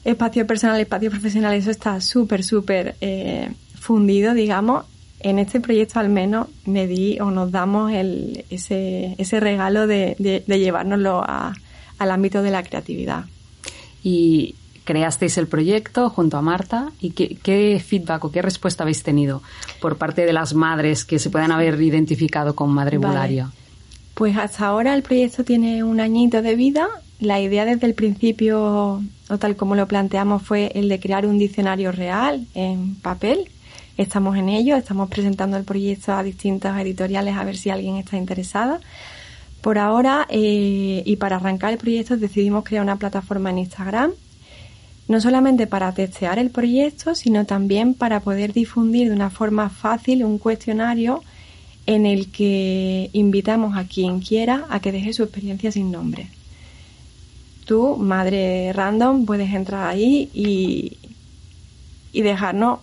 espacio 0.04 0.46
personal, 0.48 0.80
espacio 0.80 1.10
profesional, 1.10 1.54
eso 1.54 1.72
está 1.72 2.02
súper, 2.02 2.44
súper 2.44 2.96
eh, 3.02 3.52
fundido, 3.80 4.34
digamos. 4.34 4.86
En 5.20 5.38
este 5.38 5.60
proyecto 5.60 6.00
al 6.00 6.10
menos 6.10 6.48
me 6.66 6.88
di 6.88 7.20
o 7.20 7.30
nos 7.30 7.52
damos 7.52 7.92
el, 7.92 8.44
ese, 8.50 9.16
ese 9.20 9.40
regalo 9.40 9.86
de, 9.86 10.16
de, 10.18 10.44
de 10.46 10.60
llevárnoslo 10.60 11.22
a 11.24 11.54
al 12.02 12.10
ámbito 12.10 12.42
de 12.42 12.50
la 12.50 12.64
creatividad. 12.64 13.26
Y 14.04 14.56
creasteis 14.84 15.38
el 15.38 15.48
proyecto 15.48 16.10
junto 16.10 16.38
a 16.38 16.42
Marta 16.42 16.92
y 17.00 17.12
qué, 17.12 17.80
feedback 17.80 18.26
o 18.26 18.32
qué 18.32 18.42
respuesta 18.42 18.84
habéis 18.84 19.04
tenido 19.04 19.44
por 19.80 19.98
parte 19.98 20.26
de 20.26 20.34
las 20.34 20.56
madres 20.56 21.06
que 21.06 21.20
se 21.20 21.30
puedan 21.30 21.52
haber 21.52 21.80
identificado 21.80 22.56
con 22.56 22.72
Madre 22.72 22.98
Bulario. 22.98 23.52
Pues 24.16 24.36
hasta 24.36 24.66
ahora 24.66 24.96
el 24.96 25.04
proyecto 25.04 25.44
tiene 25.44 25.84
un 25.84 26.00
añito 26.00 26.42
de 26.42 26.56
vida. 26.56 26.88
La 27.20 27.40
idea 27.40 27.66
desde 27.66 27.86
el 27.86 27.94
principio, 27.94 29.04
tal 29.38 29.56
como 29.56 29.76
lo 29.76 29.88
planteamos, 29.88 30.42
fue 30.42 30.72
el 30.76 30.90
de 30.90 31.00
crear 31.00 31.26
un 31.26 31.38
diccionario 31.38 31.92
real 31.92 32.48
en 32.54 32.96
papel. 32.96 33.50
Estamos 33.98 34.38
en 34.38 34.50
ello, 34.50 34.76
estamos 34.76 35.10
presentando 35.10 35.58
el 35.58 35.64
proyecto 35.64 36.14
a 36.14 36.24
distintas 36.24 36.80
editoriales 36.82 37.36
a 37.36 37.44
ver 37.44 37.58
si 37.58 37.70
alguien 37.70 37.98
está 37.98 38.18
interesada. 38.18 38.80
Por 39.62 39.78
ahora, 39.78 40.26
eh, 40.30 41.04
y 41.06 41.16
para 41.18 41.36
arrancar 41.36 41.72
el 41.72 41.78
proyecto, 41.78 42.18
decidimos 42.18 42.64
crear 42.64 42.84
una 42.84 42.96
plataforma 42.96 43.52
en 43.52 43.60
Instagram, 43.60 44.12
no 45.08 45.22
solamente 45.22 45.68
para 45.68 45.94
testear 45.94 46.40
el 46.40 46.50
proyecto, 46.50 47.14
sino 47.16 47.46
también 47.46 47.94
para 47.94 48.22
poder 48.22 48.54
difundir 48.54 49.10
de 49.10 49.16
una 49.16 49.30
forma 49.30 49.70
fácil 49.70 50.24
un 50.24 50.40
cuestionario 50.40 51.22
en 51.86 52.06
el 52.06 52.32
que 52.32 53.10
invitamos 53.14 53.78
a 53.78 53.86
quien 53.86 54.20
quiera 54.20 54.66
a 54.70 54.80
que 54.80 54.92
deje 54.92 55.14
su 55.14 55.24
experiencia 55.24 55.72
sin 55.72 55.92
nombre. 55.92 56.28
Tú, 57.72 57.96
madre 57.96 58.74
random, 58.74 59.26
puedes 59.26 59.54
entrar 59.54 59.88
ahí 59.88 60.30
y, 60.34 60.98
y 62.12 62.22
dejarnos 62.22 62.80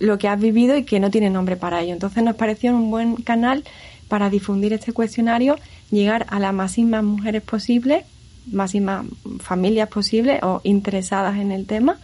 lo 0.00 0.18
que 0.18 0.26
has 0.26 0.40
vivido 0.40 0.76
y 0.76 0.82
que 0.82 0.98
no 0.98 1.12
tiene 1.12 1.30
nombre 1.30 1.54
para 1.54 1.80
ello. 1.80 1.92
Entonces 1.92 2.24
nos 2.24 2.34
pareció 2.34 2.74
un 2.74 2.90
buen 2.90 3.14
canal 3.14 3.62
para 4.08 4.30
difundir 4.30 4.72
este 4.72 4.92
cuestionario 4.92 5.60
llegar 5.92 6.26
a 6.28 6.40
las 6.40 6.52
máximas 6.52 7.04
mujeres 7.04 7.40
posibles, 7.42 8.04
máximas 8.50 9.06
familias 9.38 9.88
posibles 9.88 10.42
o 10.42 10.60
interesadas 10.64 11.36
en 11.36 11.52
el 11.52 11.64
tema 11.64 11.98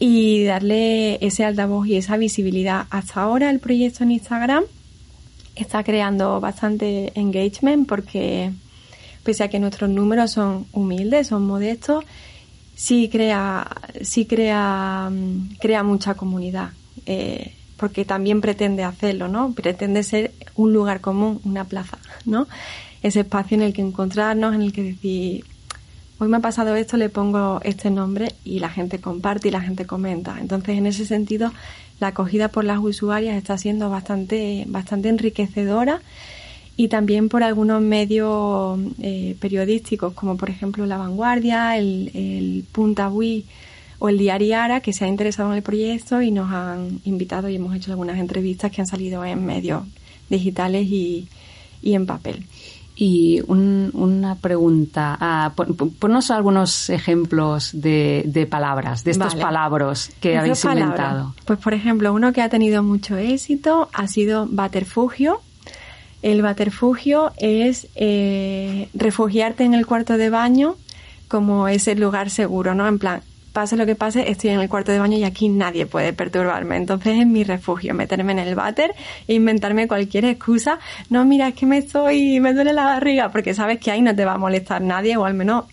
y 0.00 0.42
darle 0.42 1.24
ese 1.24 1.44
altavoz 1.44 1.86
y 1.86 1.94
esa 1.94 2.16
visibilidad. 2.16 2.88
Hasta 2.90 3.22
ahora 3.22 3.50
el 3.50 3.60
proyecto 3.60 4.02
en 4.02 4.10
Instagram 4.10 4.64
está 5.54 5.84
creando 5.84 6.40
bastante 6.40 7.12
engagement 7.14 7.86
porque 7.86 8.50
pese 9.26 9.44
a 9.44 9.48
que 9.48 9.58
nuestros 9.58 9.90
números 9.90 10.30
son 10.30 10.66
humildes, 10.72 11.26
son 11.26 11.46
modestos, 11.46 12.04
sí 12.74 13.10
crea, 13.10 13.68
sí 14.00 14.24
crea, 14.24 15.10
crea 15.60 15.82
mucha 15.82 16.14
comunidad. 16.14 16.70
Eh, 17.04 17.52
porque 17.76 18.06
también 18.06 18.40
pretende 18.40 18.84
hacerlo, 18.84 19.28
¿no? 19.28 19.52
Pretende 19.52 20.02
ser 20.02 20.32
un 20.54 20.72
lugar 20.72 21.02
común, 21.02 21.40
una 21.44 21.64
plaza, 21.64 21.98
¿no? 22.24 22.46
ese 23.06 23.20
espacio 23.20 23.56
en 23.56 23.62
el 23.62 23.72
que 23.72 23.82
encontrarnos, 23.82 24.54
en 24.54 24.62
el 24.62 24.72
que 24.72 24.82
decir, 24.82 25.44
hoy 26.18 26.28
me 26.28 26.38
ha 26.38 26.40
pasado 26.40 26.74
esto, 26.74 26.96
le 26.96 27.08
pongo 27.08 27.60
este 27.62 27.90
nombre 27.90 28.32
y 28.44 28.58
la 28.58 28.68
gente 28.68 29.00
comparte 29.00 29.48
y 29.48 29.50
la 29.50 29.60
gente 29.60 29.86
comenta. 29.86 30.36
Entonces, 30.40 30.76
en 30.76 30.86
ese 30.86 31.06
sentido, 31.06 31.52
la 32.00 32.08
acogida 32.08 32.48
por 32.48 32.64
las 32.64 32.78
usuarias 32.78 33.36
está 33.36 33.58
siendo 33.58 33.90
bastante, 33.90 34.64
bastante 34.66 35.08
enriquecedora 35.08 36.00
y 36.76 36.88
también 36.88 37.28
por 37.28 37.42
algunos 37.42 37.80
medios 37.80 38.78
eh, 39.00 39.36
periodísticos, 39.40 40.12
como 40.12 40.36
por 40.36 40.50
ejemplo 40.50 40.84
La 40.86 40.98
Vanguardia, 40.98 41.76
el, 41.78 42.10
el 42.14 42.64
Punta 42.70 43.08
Wii 43.08 43.46
o 43.98 44.08
el 44.08 44.18
Diario 44.18 44.58
Ara, 44.58 44.80
que 44.80 44.92
se 44.92 45.04
ha 45.04 45.08
interesado 45.08 45.50
en 45.50 45.56
el 45.56 45.62
proyecto 45.62 46.20
y 46.20 46.30
nos 46.30 46.52
han 46.52 47.00
invitado 47.04 47.48
y 47.48 47.56
hemos 47.56 47.74
hecho 47.74 47.92
algunas 47.92 48.18
entrevistas 48.18 48.70
que 48.70 48.82
han 48.82 48.86
salido 48.86 49.24
en 49.24 49.44
medios 49.46 49.84
digitales 50.28 50.86
y, 50.86 51.28
y 51.82 51.94
en 51.94 52.06
papel. 52.06 52.44
Y 52.98 53.42
una 53.46 54.36
pregunta, 54.36 55.18
ah, 55.20 55.52
ponnos 55.98 56.30
algunos 56.30 56.88
ejemplos 56.88 57.70
de, 57.74 58.48
palabras, 58.50 59.04
de 59.04 59.10
estos 59.10 59.34
palabras 59.34 60.10
que 60.18 60.38
habéis 60.38 60.64
inventado. 60.64 61.34
Pues 61.44 61.58
por 61.58 61.74
ejemplo, 61.74 62.14
uno 62.14 62.32
que 62.32 62.40
ha 62.40 62.48
tenido 62.48 62.82
mucho 62.82 63.18
éxito 63.18 63.90
ha 63.92 64.08
sido 64.08 64.46
Baterfugio. 64.50 65.42
El 66.26 66.42
Baterfugio 66.42 67.30
es 67.36 67.86
eh, 67.94 68.88
refugiarte 68.94 69.62
en 69.62 69.74
el 69.74 69.86
cuarto 69.86 70.18
de 70.18 70.28
baño 70.28 70.74
como 71.28 71.68
ese 71.68 71.94
lugar 71.94 72.30
seguro, 72.30 72.74
¿no? 72.74 72.88
En 72.88 72.98
plan, 72.98 73.22
pase 73.52 73.76
lo 73.76 73.86
que 73.86 73.94
pase, 73.94 74.28
estoy 74.28 74.50
en 74.50 74.58
el 74.58 74.68
cuarto 74.68 74.90
de 74.90 74.98
baño 74.98 75.16
y 75.16 75.22
aquí 75.22 75.48
nadie 75.48 75.86
puede 75.86 76.12
perturbarme. 76.12 76.78
Entonces 76.78 77.20
es 77.20 77.28
mi 77.28 77.44
refugio, 77.44 77.94
meterme 77.94 78.32
en 78.32 78.40
el 78.40 78.56
váter 78.56 78.92
e 79.28 79.34
inventarme 79.34 79.86
cualquier 79.86 80.24
excusa. 80.24 80.80
No, 81.10 81.24
mira, 81.24 81.46
es 81.46 81.54
que 81.54 81.64
me 81.64 81.78
estoy, 81.78 82.40
me 82.40 82.54
duele 82.54 82.72
la 82.72 82.86
barriga, 82.86 83.28
porque 83.30 83.54
sabes 83.54 83.78
que 83.78 83.92
ahí 83.92 84.02
no 84.02 84.12
te 84.16 84.24
va 84.24 84.32
a 84.32 84.38
molestar 84.38 84.82
nadie, 84.82 85.16
o 85.16 85.26
al 85.26 85.34
menos 85.34 85.66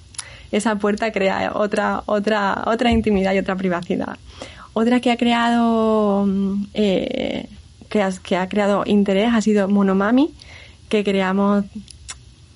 esa 0.51 0.75
puerta 0.75 1.12
crea 1.12 1.53
otra, 1.55 2.03
otra, 2.05 2.65
otra 2.67 2.91
intimidad 2.91 3.33
y 3.33 3.39
otra 3.39 3.55
privacidad. 3.55 4.19
Otra 4.74 5.00
que 5.00 5.12
ha 5.12 5.17
creado, 5.17 6.27
eh, 6.75 7.48
que, 8.23 8.38
ha 8.38 8.50
creado 8.50 8.83
interés 8.88 9.31
ha 9.33 9.41
sido 9.41 9.67
Monomami, 9.67 10.33
que 10.89 11.03
creamos 11.03 11.65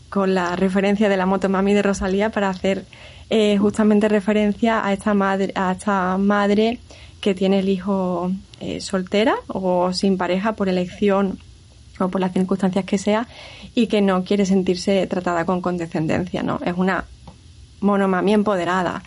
con 0.09 0.33
la 0.33 0.55
referencia 0.55 1.09
de 1.09 1.17
la 1.17 1.27
Motomami 1.27 1.73
de 1.73 1.83
Rosalía 1.83 2.31
para 2.31 2.49
hacer 2.49 2.85
eh, 3.29 3.57
justamente 3.57 4.07
referencia 4.07 4.83
a 4.83 4.93
esta 4.93 5.13
madre, 5.13 5.51
a 5.55 5.73
esta 5.73 6.17
madre 6.17 6.79
que 7.21 7.35
tiene 7.35 7.59
el 7.59 7.69
hijo 7.69 8.31
eh, 8.59 8.81
soltera 8.81 9.35
o 9.47 9.93
sin 9.93 10.17
pareja 10.17 10.53
por 10.53 10.69
elección 10.69 11.37
o 11.99 12.09
por 12.09 12.19
las 12.19 12.33
circunstancias 12.33 12.85
que 12.85 12.97
sea 12.97 13.27
y 13.75 13.87
que 13.87 14.01
no 14.01 14.23
quiere 14.23 14.45
sentirse 14.45 15.05
tratada 15.05 15.45
con 15.45 15.61
condescendencia, 15.61 16.41
¿no? 16.41 16.59
Es 16.65 16.73
una 16.77 17.05
monomamia 17.81 18.33
empoderada. 18.33 19.03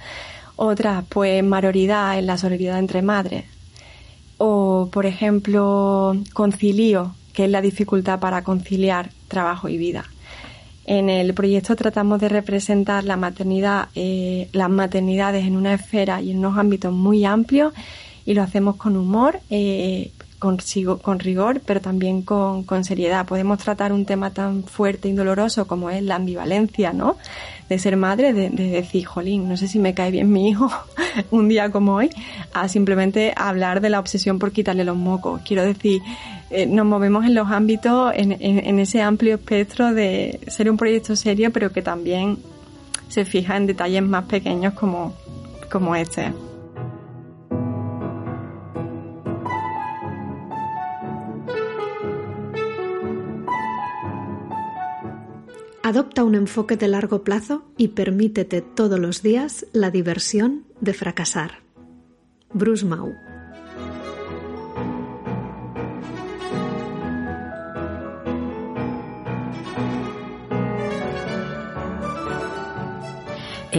Otra, 0.54 1.02
pues, 1.08 1.42
maroridad 1.42 2.18
en 2.18 2.26
la 2.26 2.36
solidaridad 2.36 2.78
entre 2.78 3.02
madres. 3.02 3.59
O, 4.42 4.88
por 4.90 5.04
ejemplo, 5.04 6.16
concilio, 6.32 7.14
que 7.34 7.44
es 7.44 7.50
la 7.50 7.60
dificultad 7.60 8.20
para 8.20 8.42
conciliar 8.42 9.10
trabajo 9.28 9.68
y 9.68 9.76
vida. 9.76 10.06
En 10.86 11.10
el 11.10 11.34
proyecto 11.34 11.76
tratamos 11.76 12.22
de 12.22 12.30
representar 12.30 13.04
la 13.04 13.16
maternidad, 13.16 13.90
eh, 13.94 14.48
las 14.52 14.70
maternidades 14.70 15.44
en 15.44 15.56
una 15.56 15.74
esfera 15.74 16.22
y 16.22 16.30
en 16.30 16.38
unos 16.38 16.56
ámbitos 16.56 16.90
muy 16.90 17.26
amplios 17.26 17.74
y 18.24 18.32
lo 18.32 18.42
hacemos 18.42 18.76
con 18.76 18.96
humor, 18.96 19.40
eh, 19.50 20.10
consigo, 20.40 20.98
con 20.98 21.20
rigor, 21.20 21.60
pero 21.64 21.80
también 21.80 22.22
con, 22.22 22.64
con, 22.64 22.82
seriedad. 22.82 23.26
Podemos 23.26 23.58
tratar 23.58 23.92
un 23.92 24.06
tema 24.06 24.30
tan 24.30 24.64
fuerte 24.64 25.08
y 25.08 25.12
doloroso 25.12 25.68
como 25.68 25.90
es 25.90 26.02
la 26.02 26.16
ambivalencia, 26.16 26.92
¿no? 26.92 27.16
De 27.68 27.78
ser 27.78 27.96
madre, 27.96 28.32
de, 28.32 28.50
de 28.50 28.70
decir, 28.70 29.04
jolín, 29.04 29.48
no 29.48 29.56
sé 29.56 29.68
si 29.68 29.78
me 29.78 29.94
cae 29.94 30.10
bien 30.10 30.32
mi 30.32 30.48
hijo 30.48 30.68
un 31.30 31.48
día 31.48 31.70
como 31.70 31.94
hoy, 31.94 32.10
a 32.52 32.66
simplemente 32.68 33.32
hablar 33.36 33.80
de 33.80 33.90
la 33.90 34.00
obsesión 34.00 34.40
por 34.40 34.50
quitarle 34.50 34.82
los 34.82 34.96
mocos. 34.96 35.42
Quiero 35.44 35.62
decir, 35.62 36.00
eh, 36.50 36.66
nos 36.66 36.86
movemos 36.86 37.24
en 37.26 37.34
los 37.34 37.50
ámbitos, 37.50 38.12
en, 38.16 38.32
en, 38.32 38.66
en 38.66 38.78
ese 38.80 39.02
amplio 39.02 39.34
espectro 39.34 39.94
de 39.94 40.40
ser 40.48 40.70
un 40.70 40.76
proyecto 40.76 41.14
serio, 41.14 41.52
pero 41.52 41.70
que 41.70 41.82
también 41.82 42.38
se 43.08 43.24
fija 43.24 43.56
en 43.56 43.66
detalles 43.66 44.02
más 44.02 44.24
pequeños 44.24 44.72
como, 44.74 45.12
como 45.70 45.94
este. 45.94 46.32
Adopta 55.90 56.22
un 56.22 56.36
enfoque 56.36 56.76
de 56.76 56.86
largo 56.86 57.24
plazo 57.24 57.64
y 57.76 57.88
permítete 57.88 58.62
todos 58.62 59.00
los 59.00 59.22
días 59.22 59.66
la 59.72 59.90
diversión 59.90 60.64
de 60.80 60.94
fracasar. 60.94 61.64
Bruce 62.52 62.86
Mau 62.86 63.12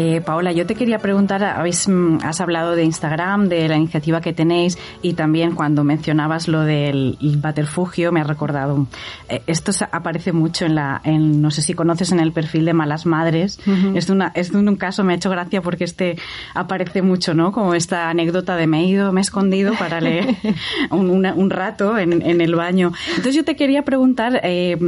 Eh, 0.03 0.19
Paola, 0.19 0.51
yo 0.51 0.65
te 0.65 0.73
quería 0.73 0.97
preguntar, 0.97 1.43
habéis, 1.43 1.87
mm, 1.87 2.21
has 2.23 2.41
hablado 2.41 2.75
de 2.75 2.83
Instagram, 2.83 3.49
de 3.49 3.67
la 3.67 3.77
iniciativa 3.77 4.19
que 4.19 4.33
tenéis 4.33 4.79
y 5.03 5.13
también 5.13 5.53
cuando 5.53 5.83
mencionabas 5.83 6.47
lo 6.47 6.61
del 6.61 7.19
baterfugio 7.37 8.11
me 8.11 8.19
ha 8.19 8.23
recordado, 8.23 8.87
eh, 9.29 9.43
esto 9.45 9.71
aparece 9.91 10.31
mucho 10.31 10.65
en 10.65 10.73
la, 10.73 11.01
en, 11.03 11.39
no 11.39 11.51
sé 11.51 11.61
si 11.61 11.75
conoces 11.75 12.11
en 12.11 12.19
el 12.19 12.31
perfil 12.31 12.65
de 12.65 12.73
Malas 12.73 13.05
Madres, 13.05 13.59
es, 13.93 14.09
una, 14.09 14.31
es 14.33 14.49
un 14.49 14.75
caso, 14.75 15.03
me 15.03 15.13
ha 15.13 15.17
hecho 15.17 15.29
gracia 15.29 15.61
porque 15.61 15.83
este 15.83 16.17
aparece 16.55 17.03
mucho, 17.03 17.35
¿no? 17.35 17.51
Como 17.51 17.75
esta 17.75 18.09
anécdota 18.09 18.55
de 18.55 18.65
me 18.65 18.79
he 18.79 18.85
ido, 18.85 19.11
me 19.11 19.21
he 19.21 19.23
escondido 19.23 19.73
para 19.75 20.01
leer 20.01 20.35
un, 20.89 21.11
un, 21.11 21.49
rato 21.51 21.99
en, 21.99 22.23
en, 22.23 22.41
el 22.41 22.55
baño. 22.55 22.91
Entonces 23.09 23.35
yo 23.35 23.45
te 23.45 23.55
quería 23.55 23.83
preguntar, 23.83 24.41
eh, 24.43 24.79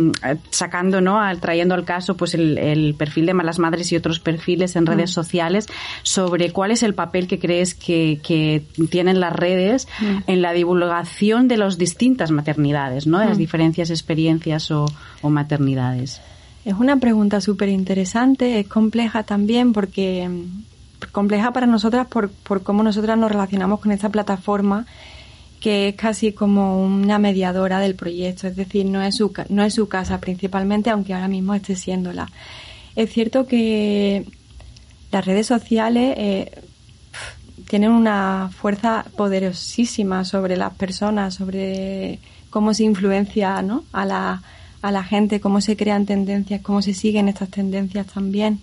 sacando, 0.49 1.01
¿no? 1.01 1.19
Al, 1.19 1.39
trayendo 1.39 1.75
al 1.75 1.85
caso 1.85 2.17
pues 2.17 2.33
el, 2.33 2.57
el 2.57 2.95
perfil 2.95 3.27
de 3.27 3.35
Malas 3.35 3.59
Madres 3.59 3.91
y 3.91 3.95
otros 3.95 4.19
perfiles 4.19 4.75
en 4.75 4.87
redes 4.87 5.02
sociales 5.11 5.67
sobre 6.03 6.51
cuál 6.51 6.71
es 6.71 6.83
el 6.83 6.93
papel 6.93 7.27
que 7.27 7.39
crees 7.39 7.73
que, 7.73 8.19
que 8.23 8.63
tienen 8.89 9.19
las 9.19 9.33
redes 9.33 9.87
en 10.27 10.41
la 10.41 10.53
divulgación 10.53 11.47
de 11.47 11.57
las 11.57 11.77
distintas 11.77 12.31
maternidades, 12.31 13.07
¿no? 13.07 13.19
De 13.19 13.25
las 13.25 13.37
diferentes 13.37 13.89
experiencias 13.89 14.71
o, 14.71 14.85
o 15.21 15.29
maternidades. 15.29 16.21
Es 16.65 16.75
una 16.75 16.97
pregunta 16.97 17.41
súper 17.41 17.69
interesante, 17.69 18.59
es 18.59 18.67
compleja 18.67 19.23
también 19.23 19.73
porque 19.73 20.29
compleja 21.11 21.51
para 21.51 21.67
nosotras 21.67 22.07
por, 22.07 22.29
por 22.29 22.63
cómo 22.63 22.83
nosotras 22.83 23.17
nos 23.17 23.31
relacionamos 23.31 23.79
con 23.81 23.91
esta 23.91 24.09
plataforma 24.09 24.85
que 25.59 25.89
es 25.89 25.95
casi 25.95 26.33
como 26.33 26.83
una 26.83 27.19
mediadora 27.19 27.79
del 27.79 27.95
proyecto, 27.95 28.47
es 28.47 28.55
decir, 28.57 28.85
no 28.85 29.01
es 29.01 29.15
su, 29.15 29.31
no 29.47 29.63
es 29.63 29.73
su 29.73 29.87
casa 29.87 30.19
principalmente, 30.19 30.89
aunque 30.89 31.13
ahora 31.13 31.29
mismo 31.29 31.53
esté 31.53 31.77
siéndola. 31.77 32.29
Es 32.97 33.13
cierto 33.13 33.47
que 33.47 34.25
las 35.13 35.25
redes 35.25 35.45
sociales 35.45 36.15
eh, 36.17 36.51
tienen 37.69 37.91
una 37.91 38.49
fuerza 38.51 39.05
poderosísima 39.15 40.25
sobre 40.25 40.57
las 40.57 40.73
personas, 40.73 41.35
sobre 41.35 42.17
cómo 42.49 42.73
se 42.73 42.83
influencia 42.83 43.57
a, 43.57 44.05
la, 44.05 45.03
gente, 45.03 45.39
cómo 45.39 45.61
se 45.61 45.77
crean 45.77 46.07
tendencias, 46.07 46.61
cómo 46.61 46.81
se 46.81 46.95
siguen 46.95 47.29
estas 47.29 47.49
tendencias 47.49 48.07
también. 48.07 48.59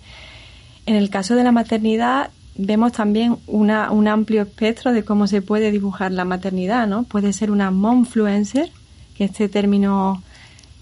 En 0.85 0.95
el 0.95 1.09
caso 1.09 1.35
de 1.35 1.45
la 1.45 1.53
maternidad 1.53 2.31
vemos 2.55 2.91
también 2.91 3.37
una, 3.47 3.89
un 3.89 4.09
amplio 4.09 4.41
espectro 4.41 4.91
de 4.91 5.05
cómo 5.05 5.27
se 5.27 5.41
puede 5.41 5.71
dibujar 5.71 6.11
la 6.11 6.25
maternidad, 6.25 6.85
¿no? 6.85 7.03
Puede 7.03 7.31
ser 7.31 7.49
una 7.49 7.71
momfluencer, 7.71 8.71
que 9.15 9.23
este 9.23 9.47
término 9.47 10.21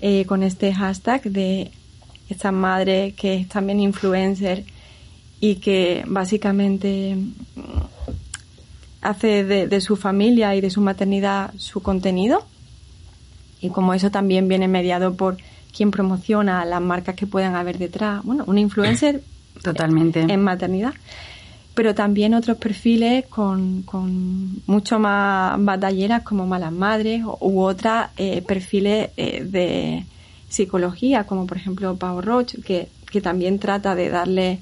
eh, 0.02 0.26
con 0.26 0.42
este 0.42 0.74
hashtag 0.74 1.22
de 1.24 1.72
esta 2.28 2.52
madre 2.52 3.14
que 3.16 3.36
es 3.36 3.48
también 3.48 3.80
influencer, 3.80 4.66
y 5.40 5.56
que 5.56 6.04
básicamente 6.08 7.18
hace 9.02 9.44
de, 9.44 9.82
su 9.82 9.96
familia 9.96 10.56
y 10.56 10.62
de 10.62 10.70
su 10.70 10.82
maternidad 10.82 11.54
su 11.58 11.82
contenido. 11.82 12.44
Y 13.62 13.70
como 13.70 13.94
eso 13.94 14.12
también 14.12 14.48
viene 14.48 14.68
mediado 14.68 15.16
por 15.16 15.38
quien 15.76 15.92
promociona 15.92 16.66
las 16.66 16.82
marcas 16.82 17.16
que 17.16 17.28
puedan 17.28 17.56
haber 17.56 17.78
detrás. 17.78 18.24
Bueno, 18.24 18.44
un 18.48 18.58
influencer 18.58 19.22
totalmente. 19.64 20.22
en 20.22 20.42
maternidad, 20.42 20.94
pero 21.74 21.96
también 21.96 22.34
otros 22.34 22.58
perfiles 22.58 23.26
con, 23.28 23.84
con 23.84 24.62
mucho 24.66 25.00
más 25.00 25.64
batalleras 25.64 26.24
como 26.24 26.46
malas 26.46 26.72
madres 26.72 27.24
u 27.24 27.62
otros 27.62 28.08
eh, 28.18 28.42
perfiles 28.42 29.12
eh, 29.18 29.44
de 29.44 30.06
psicología 30.50 31.26
como 31.26 31.46
por 31.46 31.58
ejemplo 31.58 31.96
Pau 31.96 32.22
Roche 32.22 32.60
que, 32.64 32.90
que 33.12 33.22
también 33.22 33.60
trata 33.60 33.94
de 33.94 34.10
darle 34.10 34.60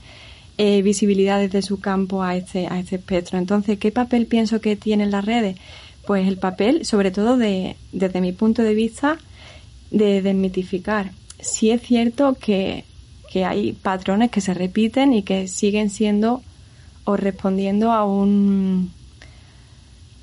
eh, 0.58 0.82
visibilidad 0.82 1.39
desde 1.39 1.62
su 1.62 1.80
campo 1.80 2.24
a 2.24 2.36
este, 2.36 2.67
a 2.67 2.80
este 2.80 2.96
espectro. 2.96 3.38
Entonces, 3.38 3.78
¿qué 3.78 3.91
papel 3.91 4.26
pienso 4.26 4.62
que 4.62 4.76
tienen 4.76 5.12
las 5.12 5.26
redes? 5.26 5.58
Pues 6.06 6.28
el 6.28 6.38
papel, 6.38 6.86
sobre 6.86 7.12
todo 7.12 7.38
de, 7.38 7.76
desde 7.91 8.22
mi 8.22 8.32
punto 8.32 8.63
de 8.63 8.74
vista, 8.74 9.17
de 9.91 10.22
desmitificar. 10.22 11.12
Sí 11.39 11.70
es 11.72 11.82
cierto 11.82 12.36
que, 12.39 12.86
que 13.32 13.46
hay 13.46 13.74
patrones 13.74 14.32
que 14.32 14.41
se 14.41 14.54
repiten 14.54 15.13
y 15.13 15.24
que 15.24 15.48
siguen 15.48 15.89
siendo 15.89 16.41
o 17.04 17.15
respondiendo 17.15 17.91
a 17.91 18.06
un 18.06 18.91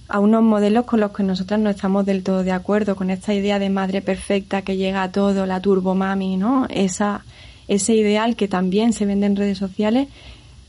a 0.08 0.20
unos 0.20 0.42
modelos 0.42 0.84
con 0.84 1.00
los 1.00 1.12
que 1.12 1.22
nosotras 1.22 1.58
no 1.58 1.70
estamos 1.70 2.04
del 2.04 2.22
todo 2.22 2.44
de 2.44 2.52
acuerdo, 2.52 2.94
con 2.94 3.10
esta 3.10 3.32
idea 3.32 3.58
de 3.58 3.70
madre 3.70 4.02
perfecta 4.02 4.62
que 4.62 4.76
llega 4.76 5.02
a 5.02 5.10
todo, 5.10 5.46
la 5.46 5.60
turbo 5.60 5.94
mami, 5.94 6.36
¿no? 6.36 6.66
Esa, 6.68 7.24
ese 7.68 7.94
ideal 7.94 8.36
que 8.36 8.48
también 8.48 8.92
se 8.92 9.06
vende 9.06 9.26
en 9.26 9.36
redes 9.36 9.58
sociales, 9.58 10.08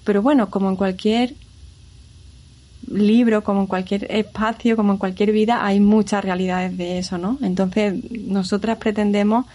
pero 0.04 0.22
bueno, 0.22 0.50
como 0.50 0.70
en 0.70 0.76
cualquier 0.76 1.34
libro, 2.88 3.44
como 3.44 3.62
en 3.62 3.68
cualquier 3.68 4.12
espacio, 4.12 4.76
como 4.76 4.94
en 4.94 4.98
cualquier 4.98 5.32
vida, 5.32 5.66
hay 5.66 5.80
muchas 5.80 6.24
realidades 6.24 6.78
de 6.78 7.00
eso, 7.00 7.18
¿no? 7.18 7.38
Entonces, 7.42 7.96
nosotras 8.12 8.78
pretendemos 8.78 9.46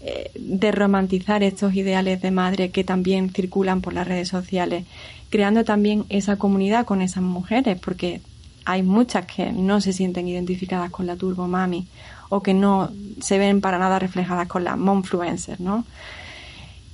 eh, 0.00 0.30
derromantizar 0.34 1.42
estos 1.42 1.74
ideales 1.74 2.20
de 2.22 2.30
madre 2.30 2.70
que 2.70 2.84
también 2.84 3.30
circulan 3.30 3.80
por 3.80 3.92
las 3.92 4.06
redes 4.06 4.28
sociales, 4.28 4.84
creando 5.30 5.64
también 5.64 6.04
esa 6.08 6.36
comunidad 6.36 6.84
con 6.84 7.02
esas 7.02 7.22
mujeres, 7.22 7.78
porque 7.78 8.20
hay 8.64 8.82
muchas 8.82 9.26
que 9.26 9.52
no 9.52 9.80
se 9.80 9.92
sienten 9.92 10.28
identificadas 10.28 10.90
con 10.90 11.06
la 11.06 11.16
turbo 11.16 11.48
mami 11.48 11.86
o 12.28 12.42
que 12.42 12.54
no 12.54 12.90
se 13.20 13.38
ven 13.38 13.60
para 13.60 13.78
nada 13.78 13.98
reflejadas 13.98 14.48
con 14.48 14.64
la 14.64 14.76
momfluencer, 14.76 15.60
¿no? 15.60 15.84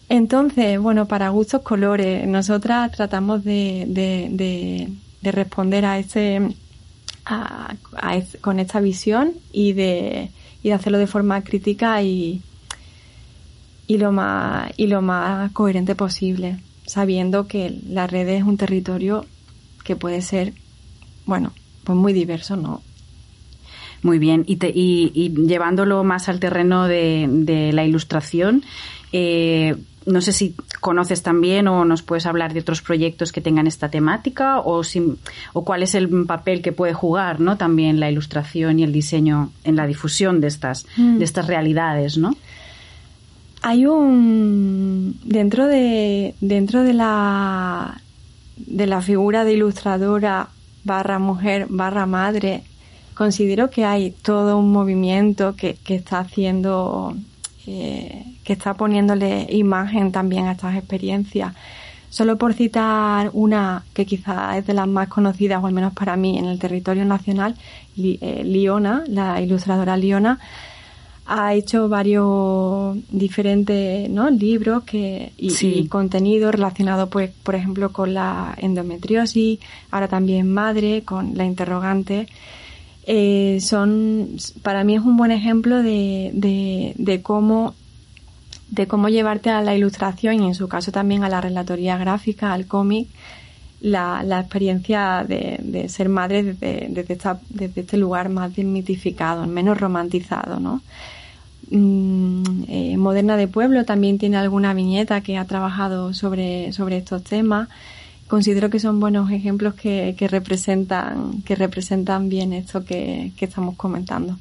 Entonces, 0.08 0.80
bueno, 0.80 1.06
para 1.06 1.28
gustos 1.28 1.62
colores, 1.62 2.26
nosotras 2.26 2.92
tratamos 2.92 3.44
de, 3.44 3.84
de, 3.88 4.88
de, 5.20 5.32
responder 5.32 5.84
a 5.84 5.98
ese, 5.98 6.40
a, 7.26 7.74
con 8.40 8.58
esta 8.58 8.80
visión 8.80 9.32
y 9.52 9.74
de, 9.74 10.30
y 10.62 10.68
de 10.68 10.74
hacerlo 10.74 10.96
de 10.98 11.06
forma 11.06 11.42
crítica 11.42 12.02
y, 12.02 12.40
y 13.86 13.98
lo 13.98 14.12
más 14.12 14.72
y 14.78 14.86
lo 14.86 15.02
más 15.02 15.52
coherente 15.52 15.94
posible, 15.94 16.58
sabiendo 16.86 17.46
que 17.46 17.78
la 17.86 18.06
red 18.06 18.28
es 18.28 18.44
un 18.44 18.56
territorio 18.56 19.26
que 19.84 19.94
puede 19.94 20.22
ser, 20.22 20.54
bueno, 21.26 21.52
pues 21.84 21.98
muy 21.98 22.14
diverso, 22.14 22.56
¿no? 22.56 22.82
Muy 24.02 24.18
bien, 24.18 24.44
y, 24.46 24.56
te, 24.56 24.68
y, 24.68 25.10
y 25.12 25.30
llevándolo 25.46 26.02
más 26.04 26.28
al 26.28 26.40
terreno 26.40 26.86
de, 26.86 27.26
de 27.28 27.72
la 27.72 27.84
ilustración, 27.84 28.62
eh, 29.12 29.76
no 30.08 30.20
sé 30.20 30.32
si 30.32 30.54
conoces 30.80 31.22
también 31.22 31.68
o 31.68 31.84
nos 31.84 32.02
puedes 32.02 32.26
hablar 32.26 32.54
de 32.54 32.60
otros 32.60 32.80
proyectos 32.82 33.30
que 33.30 33.40
tengan 33.40 33.66
esta 33.66 33.90
temática 33.90 34.60
o, 34.60 34.82
si, 34.82 35.02
o 35.52 35.64
cuál 35.64 35.82
es 35.82 35.94
el 35.94 36.08
papel 36.26 36.62
que 36.62 36.72
puede 36.72 36.94
jugar 36.94 37.40
¿no? 37.40 37.56
también 37.56 38.00
la 38.00 38.10
ilustración 38.10 38.78
y 38.78 38.84
el 38.84 38.92
diseño 38.92 39.50
en 39.64 39.76
la 39.76 39.86
difusión 39.86 40.40
de 40.40 40.48
estas, 40.48 40.86
mm. 40.96 41.18
de 41.18 41.24
estas 41.24 41.46
realidades, 41.46 42.16
¿no? 42.16 42.34
Hay 43.60 43.86
un 43.86 45.18
dentro 45.24 45.66
de 45.66 46.34
dentro 46.40 46.84
de 46.84 46.94
la 46.94 48.00
de 48.56 48.86
la 48.86 49.02
figura 49.02 49.44
de 49.44 49.54
ilustradora 49.54 50.48
barra 50.84 51.18
mujer 51.18 51.66
barra 51.68 52.06
madre 52.06 52.62
considero 53.14 53.68
que 53.68 53.84
hay 53.84 54.12
todo 54.12 54.58
un 54.58 54.70
movimiento 54.70 55.56
que, 55.56 55.74
que 55.74 55.96
está 55.96 56.20
haciendo 56.20 57.16
eh, 57.66 58.24
que 58.48 58.54
está 58.54 58.72
poniéndole 58.72 59.46
imagen 59.50 60.10
también 60.10 60.46
a 60.46 60.52
estas 60.52 60.74
experiencias. 60.74 61.52
Solo 62.08 62.38
por 62.38 62.54
citar 62.54 63.28
una 63.34 63.84
que 63.92 64.06
quizá 64.06 64.56
es 64.56 64.66
de 64.66 64.72
las 64.72 64.88
más 64.88 65.08
conocidas, 65.08 65.62
o 65.62 65.66
al 65.66 65.74
menos 65.74 65.92
para 65.92 66.16
mí, 66.16 66.38
en 66.38 66.46
el 66.46 66.58
territorio 66.58 67.04
nacional, 67.04 67.56
eh, 67.98 68.42
Liona, 68.46 69.04
la 69.06 69.42
ilustradora 69.42 69.98
Liona, 69.98 70.38
ha 71.26 71.52
hecho 71.52 71.90
varios 71.90 72.96
diferentes 73.10 74.08
¿no? 74.08 74.30
libros 74.30 74.84
que, 74.84 75.34
y, 75.36 75.86
contenidos 75.88 76.54
relacionados, 76.54 77.10
pues, 77.10 77.30
por 77.42 77.54
ejemplo, 77.54 77.92
con 77.92 78.14
la 78.14 78.54
endometriosis, 78.56 79.58
ahora 79.90 80.08
también 80.08 80.50
madre, 80.50 81.02
con 81.04 81.36
la 81.36 81.44
interrogante. 81.44 82.28
Eh, 83.06 83.58
son, 83.60 84.38
para 84.62 84.84
mí 84.84 84.94
es 84.94 85.02
un 85.02 85.18
buen 85.18 85.32
ejemplo 85.32 85.82
de, 85.82 86.30
de, 86.32 86.94
de 86.96 87.20
cómo 87.20 87.74
de 88.70 88.86
cómo 88.86 89.08
llevarte 89.08 89.50
a 89.50 89.62
la 89.62 89.74
ilustración 89.74 90.42
y 90.42 90.46
en 90.46 90.54
su 90.54 90.68
caso 90.68 90.92
también 90.92 91.24
a 91.24 91.28
la 91.28 91.40
relatoría 91.40 91.96
gráfica, 91.96 92.52
al 92.52 92.66
cómic, 92.66 93.08
la, 93.80 94.22
la 94.24 94.40
experiencia 94.40 95.24
de, 95.26 95.58
de, 95.62 95.88
ser 95.88 96.08
madre 96.08 96.42
desde, 96.42 96.88
desde, 96.90 97.18
desde, 97.50 97.80
este 97.80 97.96
lugar 97.96 98.28
más 98.28 98.54
desmitificado, 98.54 99.46
menos 99.46 99.78
romantizado, 99.78 100.58
¿no? 100.58 100.82
Mm, 101.70 102.64
eh, 102.68 102.96
Moderna 102.96 103.36
de 103.36 103.46
Pueblo 103.46 103.84
también 103.84 104.18
tiene 104.18 104.36
alguna 104.36 104.74
viñeta 104.74 105.20
que 105.20 105.36
ha 105.36 105.44
trabajado 105.44 106.12
sobre, 106.14 106.72
sobre 106.72 106.98
estos 106.98 107.22
temas. 107.22 107.68
Considero 108.26 108.68
que 108.68 108.80
son 108.80 109.00
buenos 109.00 109.30
ejemplos 109.30 109.74
que, 109.74 110.14
que 110.18 110.28
representan, 110.28 111.42
que 111.42 111.54
representan 111.54 112.28
bien 112.28 112.52
esto 112.52 112.84
que, 112.84 113.32
que 113.36 113.44
estamos 113.44 113.76
comentando. 113.76 114.38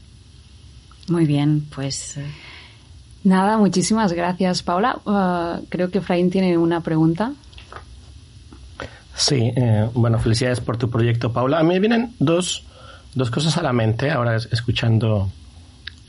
Muy 1.10 1.26
bien, 1.26 1.66
pues. 1.74 2.18
Eh, 3.24 3.30
Nada, 3.30 3.58
muchísimas 3.58 4.14
gracias, 4.14 4.64
Paula. 4.64 5.00
Uh, 5.06 5.66
creo 5.70 5.90
que 5.90 6.00
Efraín 6.00 6.30
tiene 6.30 6.58
una 6.58 6.82
pregunta. 6.82 7.34
Sí, 9.18 9.52
eh, 9.56 9.90
bueno, 9.96 10.20
felicidades 10.20 10.60
por 10.60 10.78
tu 10.78 10.92
proyecto, 10.92 11.34
Paula. 11.34 11.60
A 11.60 11.64
mí 11.64 11.70
me 11.70 11.80
vienen 11.80 12.14
dos, 12.20 12.64
dos 13.16 13.32
cosas 13.32 13.58
a 13.58 13.64
la 13.64 13.74
mente 13.74 14.12
ahora 14.12 14.36
escuchando 14.36 15.32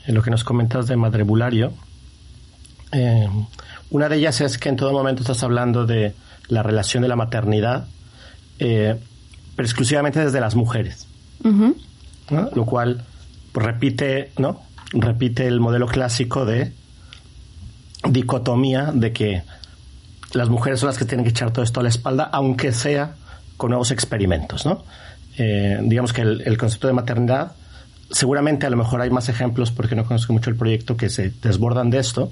eh, 0.05 0.11
lo 0.11 0.21
que 0.21 0.29
nos 0.29 0.43
comentas 0.43 0.85
de 0.85 0.95
madrebulario. 0.95 1.73
Eh, 2.91 3.27
una 3.89 4.09
de 4.09 4.17
ellas 4.17 4.41
es 4.41 4.59
que 4.59 4.69
en 4.69 4.75
todo 4.75 4.93
momento 4.93 5.23
estás 5.23 5.41
hablando 5.41 5.87
de 5.87 6.13
la 6.49 6.61
relación 6.61 7.01
de 7.01 7.09
la 7.09 7.15
maternidad, 7.15 7.87
pero 8.59 8.99
exclusivamente 9.57 10.23
desde 10.23 10.39
las 10.39 10.55
mujeres. 10.55 11.07
Lo 12.53 12.65
cual 12.65 13.03
pues, 13.51 13.65
repite, 13.65 14.31
¿no? 14.37 14.61
Repite 14.91 15.47
el 15.47 15.59
modelo 15.59 15.87
clásico 15.87 16.45
de 16.45 16.73
dicotomía 18.07 18.91
de 18.93 19.11
que 19.11 19.43
las 20.33 20.49
mujeres 20.49 20.79
son 20.79 20.87
las 20.87 20.97
que 20.97 21.05
tienen 21.05 21.23
que 21.23 21.31
echar 21.31 21.51
todo 21.51 21.63
esto 21.63 21.79
a 21.79 21.83
la 21.83 21.89
espalda, 21.89 22.29
aunque 22.31 22.71
sea 22.71 23.15
con 23.57 23.69
nuevos 23.69 23.91
experimentos, 23.91 24.65
¿no? 24.65 24.83
Eh, 25.37 25.79
digamos 25.83 26.13
que 26.13 26.21
el, 26.21 26.57
concepto 26.57 26.87
de 26.87 26.93
maternidad, 26.93 27.53
seguramente 28.11 28.65
a 28.65 28.69
lo 28.69 28.77
mejor 28.77 29.01
hay 29.01 29.09
más 29.09 29.29
ejemplos, 29.29 29.71
porque 29.71 29.95
no 29.95 30.05
conozco 30.05 30.33
mucho 30.33 30.49
el 30.49 30.55
proyecto, 30.55 30.97
que 30.97 31.09
se 31.09 31.31
desbordan 31.41 31.89
de 31.89 31.99
esto, 31.99 32.31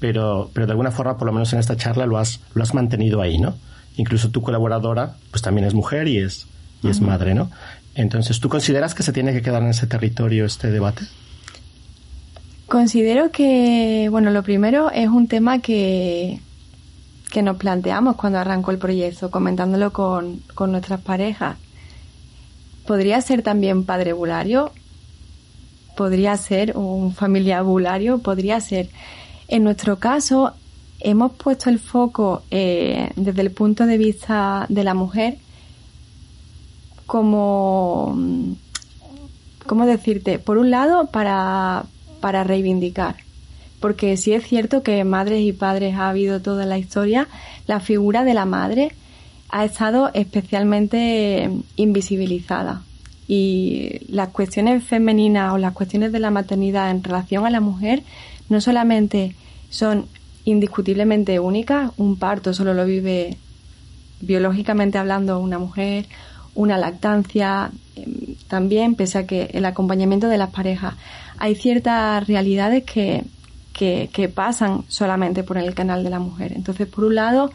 pero, 0.00 0.50
pero 0.52 0.66
de 0.66 0.72
alguna 0.72 0.90
forma, 0.90 1.18
por 1.18 1.26
lo 1.26 1.32
menos 1.32 1.52
en 1.52 1.58
esta 1.58 1.76
charla, 1.76 2.06
lo 2.06 2.18
has, 2.18 2.40
lo 2.54 2.62
has 2.62 2.74
mantenido 2.74 3.20
ahí, 3.20 3.38
¿no? 3.38 3.56
Incluso 3.96 4.30
tu 4.30 4.42
colaboradora, 4.42 5.16
pues 5.30 5.42
también 5.42 5.66
es 5.66 5.74
mujer 5.74 6.08
y 6.08 6.18
es, 6.18 6.46
y 6.82 6.88
es 6.88 7.00
madre, 7.00 7.34
¿no? 7.34 7.50
Entonces, 7.94 8.40
¿tú 8.40 8.48
consideras 8.48 8.94
que 8.94 9.02
se 9.02 9.12
tiene 9.12 9.32
que 9.32 9.42
quedar 9.42 9.62
en 9.62 9.70
ese 9.70 9.86
territorio 9.86 10.44
este 10.44 10.70
debate? 10.70 11.06
Considero 12.68 13.30
que, 13.30 14.08
bueno, 14.10 14.30
lo 14.30 14.42
primero 14.42 14.90
es 14.90 15.08
un 15.08 15.28
tema 15.28 15.60
que, 15.60 16.40
que 17.30 17.42
nos 17.42 17.56
planteamos 17.56 18.16
cuando 18.16 18.40
arrancó 18.40 18.72
el 18.72 18.78
proyecto, 18.78 19.30
comentándolo 19.30 19.92
con, 19.92 20.42
con 20.54 20.72
nuestras 20.72 21.00
parejas. 21.00 21.56
¿Podría 22.86 23.20
ser 23.20 23.42
también 23.42 23.84
padre 23.84 24.12
bulario? 24.12 24.72
¿Podría 25.96 26.36
ser 26.36 26.76
un 26.76 27.14
familiar 27.14 27.62
bulario? 27.62 28.18
¿Podría 28.18 28.60
ser? 28.60 28.88
En 29.48 29.62
nuestro 29.62 29.98
caso, 29.98 30.52
hemos 30.98 31.32
puesto 31.32 31.70
el 31.70 31.78
foco 31.78 32.42
eh, 32.50 33.10
desde 33.16 33.42
el 33.42 33.52
punto 33.52 33.86
de 33.86 33.96
vista 33.96 34.66
de 34.68 34.82
la 34.82 34.94
mujer 34.94 35.38
como, 37.06 38.16
¿cómo 39.66 39.86
decirte? 39.86 40.38
Por 40.40 40.58
un 40.58 40.70
lado, 40.70 41.06
para, 41.06 41.86
para 42.20 42.44
reivindicar. 42.44 43.16
Porque 43.80 44.16
sí 44.16 44.32
es 44.32 44.46
cierto 44.46 44.82
que 44.82 45.04
madres 45.04 45.42
y 45.42 45.52
padres 45.52 45.96
ha 45.96 46.08
habido 46.08 46.40
toda 46.40 46.66
la 46.66 46.78
historia, 46.78 47.28
la 47.66 47.80
figura 47.80 48.24
de 48.24 48.34
la 48.34 48.46
madre 48.46 48.92
ha 49.48 49.64
estado 49.64 50.10
especialmente 50.14 51.50
invisibilizada. 51.76 52.82
Y 53.28 54.00
las 54.08 54.28
cuestiones 54.28 54.84
femeninas 54.84 55.52
o 55.52 55.58
las 55.58 55.72
cuestiones 55.72 56.12
de 56.12 56.20
la 56.20 56.30
maternidad 56.30 56.90
en 56.90 57.02
relación 57.02 57.44
a 57.44 57.50
la 57.50 57.60
mujer 57.60 58.02
no 58.48 58.60
solamente 58.60 59.34
son 59.68 60.06
indiscutiblemente 60.44 61.40
únicas, 61.40 61.90
un 61.96 62.16
parto 62.16 62.54
solo 62.54 62.72
lo 62.72 62.86
vive 62.86 63.36
biológicamente 64.20 64.96
hablando 64.96 65.40
una 65.40 65.58
mujer, 65.58 66.06
una 66.54 66.78
lactancia, 66.78 67.70
em, 67.96 68.36
también 68.48 68.94
pese 68.94 69.18
a 69.18 69.26
que 69.26 69.50
el 69.52 69.64
acompañamiento 69.64 70.28
de 70.28 70.38
las 70.38 70.50
parejas 70.50 70.94
hay 71.38 71.54
ciertas 71.54 72.26
realidades 72.26 72.84
que, 72.84 73.24
que, 73.72 74.32
pasan 74.34 74.84
solamente 74.88 75.42
por 75.42 75.58
el 75.58 75.74
canal 75.74 76.02
de 76.02 76.10
la 76.10 76.18
mujer. 76.18 76.52
Entonces, 76.54 76.86
por 76.86 77.04
un 77.04 77.14
lado, 77.14 77.52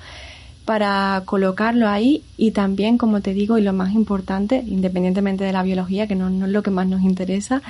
para 0.65 1.23
colocarlo 1.25 1.87
ahí 1.89 2.23
y 2.37 2.51
también, 2.51 2.97
como 2.97 3.21
te 3.21 3.33
digo, 3.33 3.57
y 3.57 3.61
lo 3.61 3.73
más 3.73 3.93
importante, 3.93 4.63
independientemente 4.65 5.43
de 5.43 5.53
la 5.53 5.63
biología, 5.63 6.07
que 6.07 6.15
no, 6.15 6.29
no 6.29 6.45
es 6.45 6.51
lo 6.51 6.63
que 6.63 6.71
más 6.71 6.87
nos 6.87 7.01
interesa, 7.01 7.61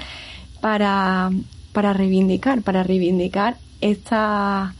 para, 0.59 1.31
para 1.71 1.93
reivindicar, 1.93 2.61
para 2.61 2.83
reivindicar 2.83 3.57
esta, 3.79 4.73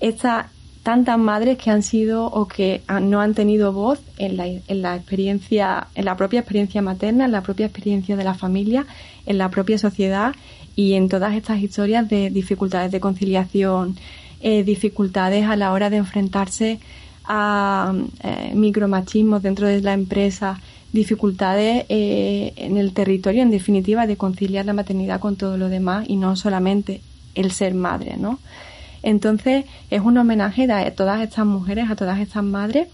esta 0.00 0.50
tantas 0.82 1.18
madres 1.18 1.58
que 1.58 1.70
han 1.70 1.82
sido 1.82 2.26
o 2.26 2.48
que 2.48 2.82
no 3.02 3.20
han 3.20 3.34
tenido 3.34 3.72
voz 3.72 4.00
en 4.16 4.36
la, 4.36 4.46
en 4.46 4.82
la 4.82 4.96
experiencia, 4.96 5.88
en 5.94 6.04
la 6.04 6.16
propia 6.16 6.40
experiencia 6.40 6.82
materna, 6.82 7.26
en 7.26 7.32
la 7.32 7.42
propia 7.42 7.66
experiencia 7.66 8.16
de 8.16 8.24
la 8.24 8.34
familia 8.34 8.86
en 9.28 9.38
la 9.38 9.50
propia 9.50 9.78
sociedad 9.78 10.34
y 10.74 10.94
en 10.94 11.08
todas 11.08 11.34
estas 11.34 11.60
historias 11.60 12.08
de 12.08 12.30
dificultades 12.30 12.90
de 12.90 12.98
conciliación, 12.98 13.96
eh, 14.40 14.64
dificultades 14.64 15.44
a 15.44 15.56
la 15.56 15.72
hora 15.72 15.90
de 15.90 15.98
enfrentarse 15.98 16.80
a 17.24 17.92
eh, 18.22 18.52
micromachismos 18.54 19.42
dentro 19.42 19.66
de 19.66 19.82
la 19.82 19.92
empresa, 19.92 20.60
dificultades 20.92 21.84
eh, 21.90 22.54
en 22.56 22.78
el 22.78 22.92
territorio, 22.92 23.42
en 23.42 23.50
definitiva, 23.50 24.06
de 24.06 24.16
conciliar 24.16 24.64
la 24.64 24.72
maternidad 24.72 25.20
con 25.20 25.36
todo 25.36 25.58
lo 25.58 25.68
demás 25.68 26.06
y 26.08 26.16
no 26.16 26.36
solamente 26.36 27.02
el 27.34 27.50
ser 27.50 27.74
madre, 27.74 28.16
¿no? 28.16 28.38
Entonces, 29.02 29.64
es 29.90 30.00
un 30.00 30.18
homenaje 30.18 30.70
a 30.72 30.94
todas 30.94 31.20
estas 31.20 31.46
mujeres, 31.46 31.90
a 31.90 31.96
todas 31.96 32.18
estas 32.18 32.42
madres, 32.42 32.88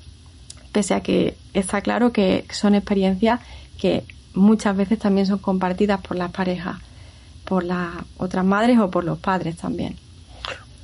pese 0.72 0.94
a 0.94 1.00
que 1.00 1.36
está 1.54 1.80
claro 1.80 2.12
que 2.12 2.44
son 2.50 2.74
experiencias 2.74 3.40
que 3.78 4.04
muchas 4.34 4.76
veces 4.76 4.98
también 4.98 5.26
son 5.26 5.38
compartidas 5.38 6.00
por 6.00 6.16
las 6.16 6.30
parejas, 6.32 6.76
por 7.44 7.64
las 7.64 7.90
otras 8.18 8.44
madres 8.44 8.78
o 8.78 8.90
por 8.90 9.04
los 9.04 9.18
padres 9.18 9.56
también. 9.56 9.96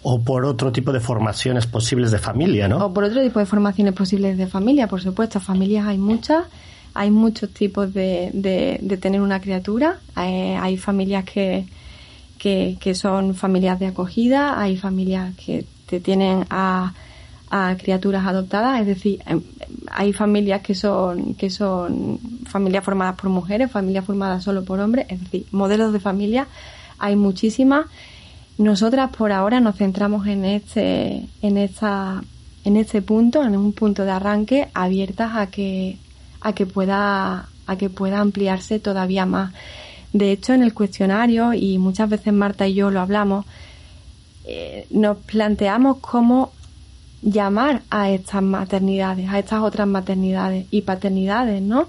O 0.02 0.20
por 0.20 0.44
otro 0.46 0.72
tipo 0.72 0.92
de 0.92 1.00
formaciones 1.00 1.66
posibles 1.66 2.11
de 2.11 2.18
familia, 2.18 2.68
¿no? 2.68 2.87
O 2.87 2.94
por 2.94 3.04
otro 3.04 3.22
tipo 3.22 3.38
de 3.38 3.46
formaciones 3.46 3.92
posibles 3.92 4.38
de 4.38 4.46
familia, 4.46 4.87
por 4.87 5.02
supuesto. 5.02 5.40
Familias 5.40 5.87
hay 5.87 5.98
muchas, 5.98 6.46
hay 6.94 7.11
muchos 7.11 7.50
tipos 7.50 7.92
de, 7.92 8.30
de, 8.33 8.96
tener 8.96 9.20
una 9.20 9.40
criatura. 9.40 9.98
Hay, 10.14 10.54
hay 10.59 10.78
familias 10.78 11.24
que, 11.24 11.66
que, 12.40 12.76
que, 12.81 12.94
son 12.94 13.35
familias 13.35 13.79
de 13.79 13.87
acogida, 13.87 14.61
hay 14.61 14.76
familias 14.76 15.37
que 15.37 15.64
te 15.87 16.00
tienen 16.00 16.46
a 16.50 16.94
a 17.50 17.76
criaturas 17.76 18.24
adoptadas, 18.26 18.81
es 18.81 18.87
decir, 18.87 19.20
em, 19.26 19.42
hay 19.90 20.12
familias 20.12 20.62
que 20.62 20.74
son 20.74 21.35
que 21.35 21.50
son 21.50 22.18
familias 22.46 22.85
formadas 22.85 23.16
por 23.16 23.29
mujeres, 23.29 23.70
familias 23.70 24.05
formadas 24.05 24.44
solo 24.44 24.64
por 24.64 24.79
hombres, 24.79 25.07
es 25.09 25.20
decir, 25.20 25.46
modelos 25.50 25.92
de 25.92 26.00
familia 26.00 26.46
hay 27.00 27.16
muchísimas. 27.16 27.87
Nosotras 28.57 29.11
por 29.16 29.33
ahora 29.33 29.59
nos 29.59 29.76
centramos 29.76 30.26
en 30.26 30.44
este 30.44 31.26
en 31.42 31.57
esta 31.59 32.22
en 32.64 32.76
este 32.76 33.03
punto, 33.03 33.42
en 33.42 33.57
un 33.57 33.72
punto 33.72 34.05
de 34.05 34.12
arranque 34.12 34.68
abiertas 34.74 35.33
a 35.35 35.46
que 35.48 35.98
a 36.40 36.53
que 36.53 36.66
pueda 36.66 37.48
a 37.66 37.76
que 37.76 37.90
pueda 37.90 38.20
ampliarse 38.20 38.79
todavía 38.79 39.26
más. 39.26 39.53
De 40.12 40.33
hecho, 40.33 40.55
en 40.55 40.62
el 40.62 40.75
cuestionario 40.75 41.53
y 41.55 41.79
muchas 41.79 42.09
veces 42.09 42.33
Marta 42.33 42.66
y 42.66 42.75
yo 42.75 42.90
lo 42.90 43.01
hablamos, 43.01 43.46
eh, 44.44 44.87
nos 44.90 45.18
planteamos 45.18 45.99
cómo 45.99 46.53
llamar 47.23 47.83
a 47.90 48.11
estas 48.11 48.42
maternidades, 48.42 49.29
a 49.29 49.38
estas 49.38 49.62
otras 49.62 49.87
maternidades 49.87 50.66
y 50.70 50.83
paternidades, 50.83 51.62
¿no? 51.62 51.88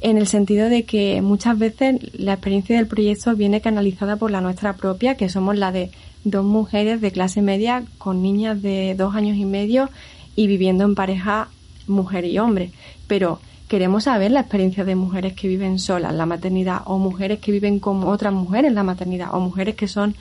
En 0.00 0.16
el 0.18 0.26
sentido 0.26 0.68
de 0.68 0.84
que 0.84 1.20
muchas 1.22 1.58
veces 1.58 2.00
la 2.18 2.34
experiencia 2.34 2.76
del 2.76 2.86
proyecto 2.86 3.36
viene 3.36 3.60
canalizada 3.60 4.16
por 4.16 4.30
la 4.30 4.40
nuestra 4.40 4.74
propia, 4.74 5.16
que 5.16 5.28
somos 5.28 5.56
la 5.56 5.72
de 5.72 5.90
dos 6.24 6.44
mujeres 6.44 7.00
de 7.00 7.12
clase 7.12 7.42
media 7.42 7.84
con 7.98 8.22
niñas 8.22 8.62
de 8.62 8.94
dos 8.96 9.14
años 9.14 9.36
y 9.36 9.44
medio 9.44 9.90
y 10.34 10.46
viviendo 10.46 10.84
en 10.84 10.94
pareja 10.94 11.48
mujer 11.86 12.24
y 12.24 12.38
hombre. 12.38 12.70
Pero 13.06 13.40
queremos 13.72 14.04
saber 14.04 14.30
la 14.32 14.40
experiencia 14.40 14.84
de 14.84 14.94
mujeres 14.94 15.32
que 15.32 15.48
viven 15.48 15.78
solas 15.78 16.12
la 16.12 16.26
maternidad 16.26 16.82
o 16.84 16.98
mujeres 16.98 17.38
que 17.38 17.50
viven 17.50 17.78
con 17.80 18.04
otras 18.04 18.30
mujeres 18.30 18.68
en 18.68 18.74
la 18.74 18.82
maternidad 18.82 19.30
o 19.32 19.40
mujeres 19.40 19.76
que 19.76 19.88
son 19.88 20.14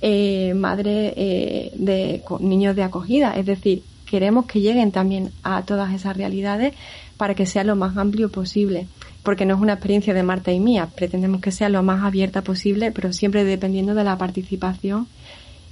eh, 0.00 0.54
madres 0.54 1.12
eh, 1.14 1.72
de 1.74 2.22
niños 2.40 2.74
de 2.74 2.82
acogida. 2.82 3.36
Es 3.36 3.44
decir, 3.44 3.82
queremos 4.06 4.46
que 4.46 4.62
lleguen 4.62 4.92
también 4.92 5.30
a 5.42 5.60
todas 5.60 5.92
esas 5.92 6.16
realidades 6.16 6.72
para 7.18 7.34
que 7.34 7.44
sea 7.44 7.64
lo 7.64 7.76
más 7.76 7.98
amplio 7.98 8.30
posible. 8.30 8.86
Porque 9.22 9.44
no 9.44 9.56
es 9.56 9.60
una 9.60 9.74
experiencia 9.74 10.14
de 10.14 10.22
Marta 10.22 10.50
y 10.50 10.58
mía, 10.58 10.88
pretendemos 10.96 11.42
que 11.42 11.52
sea 11.52 11.68
lo 11.68 11.82
más 11.82 12.02
abierta 12.02 12.40
posible, 12.40 12.92
pero 12.92 13.12
siempre 13.12 13.44
dependiendo 13.44 13.94
de 13.94 14.04
la 14.04 14.16
participación 14.16 15.06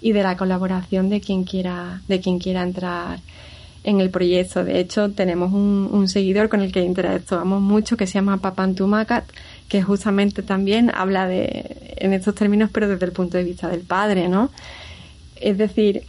y 0.02 0.12
de 0.12 0.22
la 0.22 0.36
colaboración 0.36 1.08
de 1.08 1.22
quien 1.22 1.44
quiera, 1.44 2.02
de 2.06 2.20
quien 2.20 2.38
quiera 2.38 2.62
entrar 2.62 3.20
en 3.84 4.00
el 4.00 4.10
proyecto. 4.10 4.64
De 4.64 4.80
hecho, 4.80 5.10
tenemos 5.12 5.52
un, 5.52 6.08
seguidor 6.08 6.48
con 6.48 6.60
el 6.60 6.72
que 6.72 6.80
interactuamos 6.80 7.60
mucho 7.60 7.96
que 7.96 8.06
se 8.06 8.14
llama 8.14 8.38
Papantumacat, 8.38 9.24
que 9.68 9.82
justamente 9.82 10.42
también 10.42 10.90
habla 10.94 11.28
de, 11.28 11.94
en 11.96 12.12
estos 12.12 12.34
términos, 12.34 12.70
pero 12.72 12.88
desde 12.88 13.06
el 13.06 13.12
punto 13.12 13.38
de 13.38 13.44
vista 13.44 13.68
del 13.68 13.80
padre, 13.80 14.28
¿no? 14.28 14.50
Es 15.36 15.56
decir, 15.58 16.02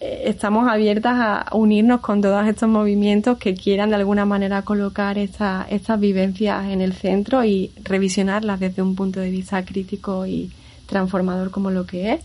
eh, 0.00 0.22
estamos 0.26 0.68
abiertas 0.68 1.14
a 1.16 1.56
unirnos 1.56 2.00
con 2.00 2.20
todos 2.20 2.46
estos 2.46 2.68
movimientos 2.68 3.38
que 3.38 3.54
quieran 3.54 3.88
de 3.90 3.96
alguna 3.96 4.26
manera 4.26 4.62
colocar 4.62 5.16
estas 5.18 6.00
vivencias 6.00 6.66
en 6.66 6.80
el 6.80 6.92
centro 6.92 7.44
y 7.44 7.72
revisionarlas 7.82 8.60
desde 8.60 8.82
un 8.82 8.94
punto 8.94 9.20
de 9.20 9.30
vista 9.30 9.64
crítico 9.64 10.26
y 10.26 10.50
transformador 10.86 11.50
como 11.50 11.70
lo 11.70 11.86
que 11.86 12.12
es. 12.14 12.20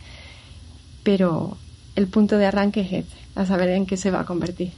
Pero 1.03 1.57
el 1.95 2.07
punto 2.07 2.37
de 2.37 2.45
arranque 2.45 2.81
es 2.81 2.91
este, 2.91 3.15
a 3.35 3.45
saber 3.45 3.69
en 3.69 3.85
qué 3.85 3.95
se 3.97 4.11
va 4.11 4.21
a 4.21 4.25
convertir. 4.25 4.71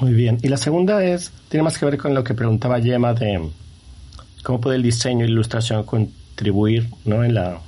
Muy 0.00 0.12
bien. 0.12 0.38
Y 0.42 0.48
la 0.48 0.56
segunda 0.56 1.04
es, 1.04 1.32
tiene 1.48 1.64
más 1.64 1.78
que 1.78 1.84
ver 1.84 1.98
con 1.98 2.14
lo 2.14 2.24
que 2.24 2.34
preguntaba 2.34 2.78
Yema 2.78 3.14
de 3.14 3.50
cómo 4.42 4.60
puede 4.60 4.76
el 4.76 4.82
diseño 4.82 5.24
la 5.24 5.30
ilustración 5.30 5.84
contribuir 5.84 6.88
¿no? 7.04 7.22
en 7.22 7.34
la, 7.34 7.60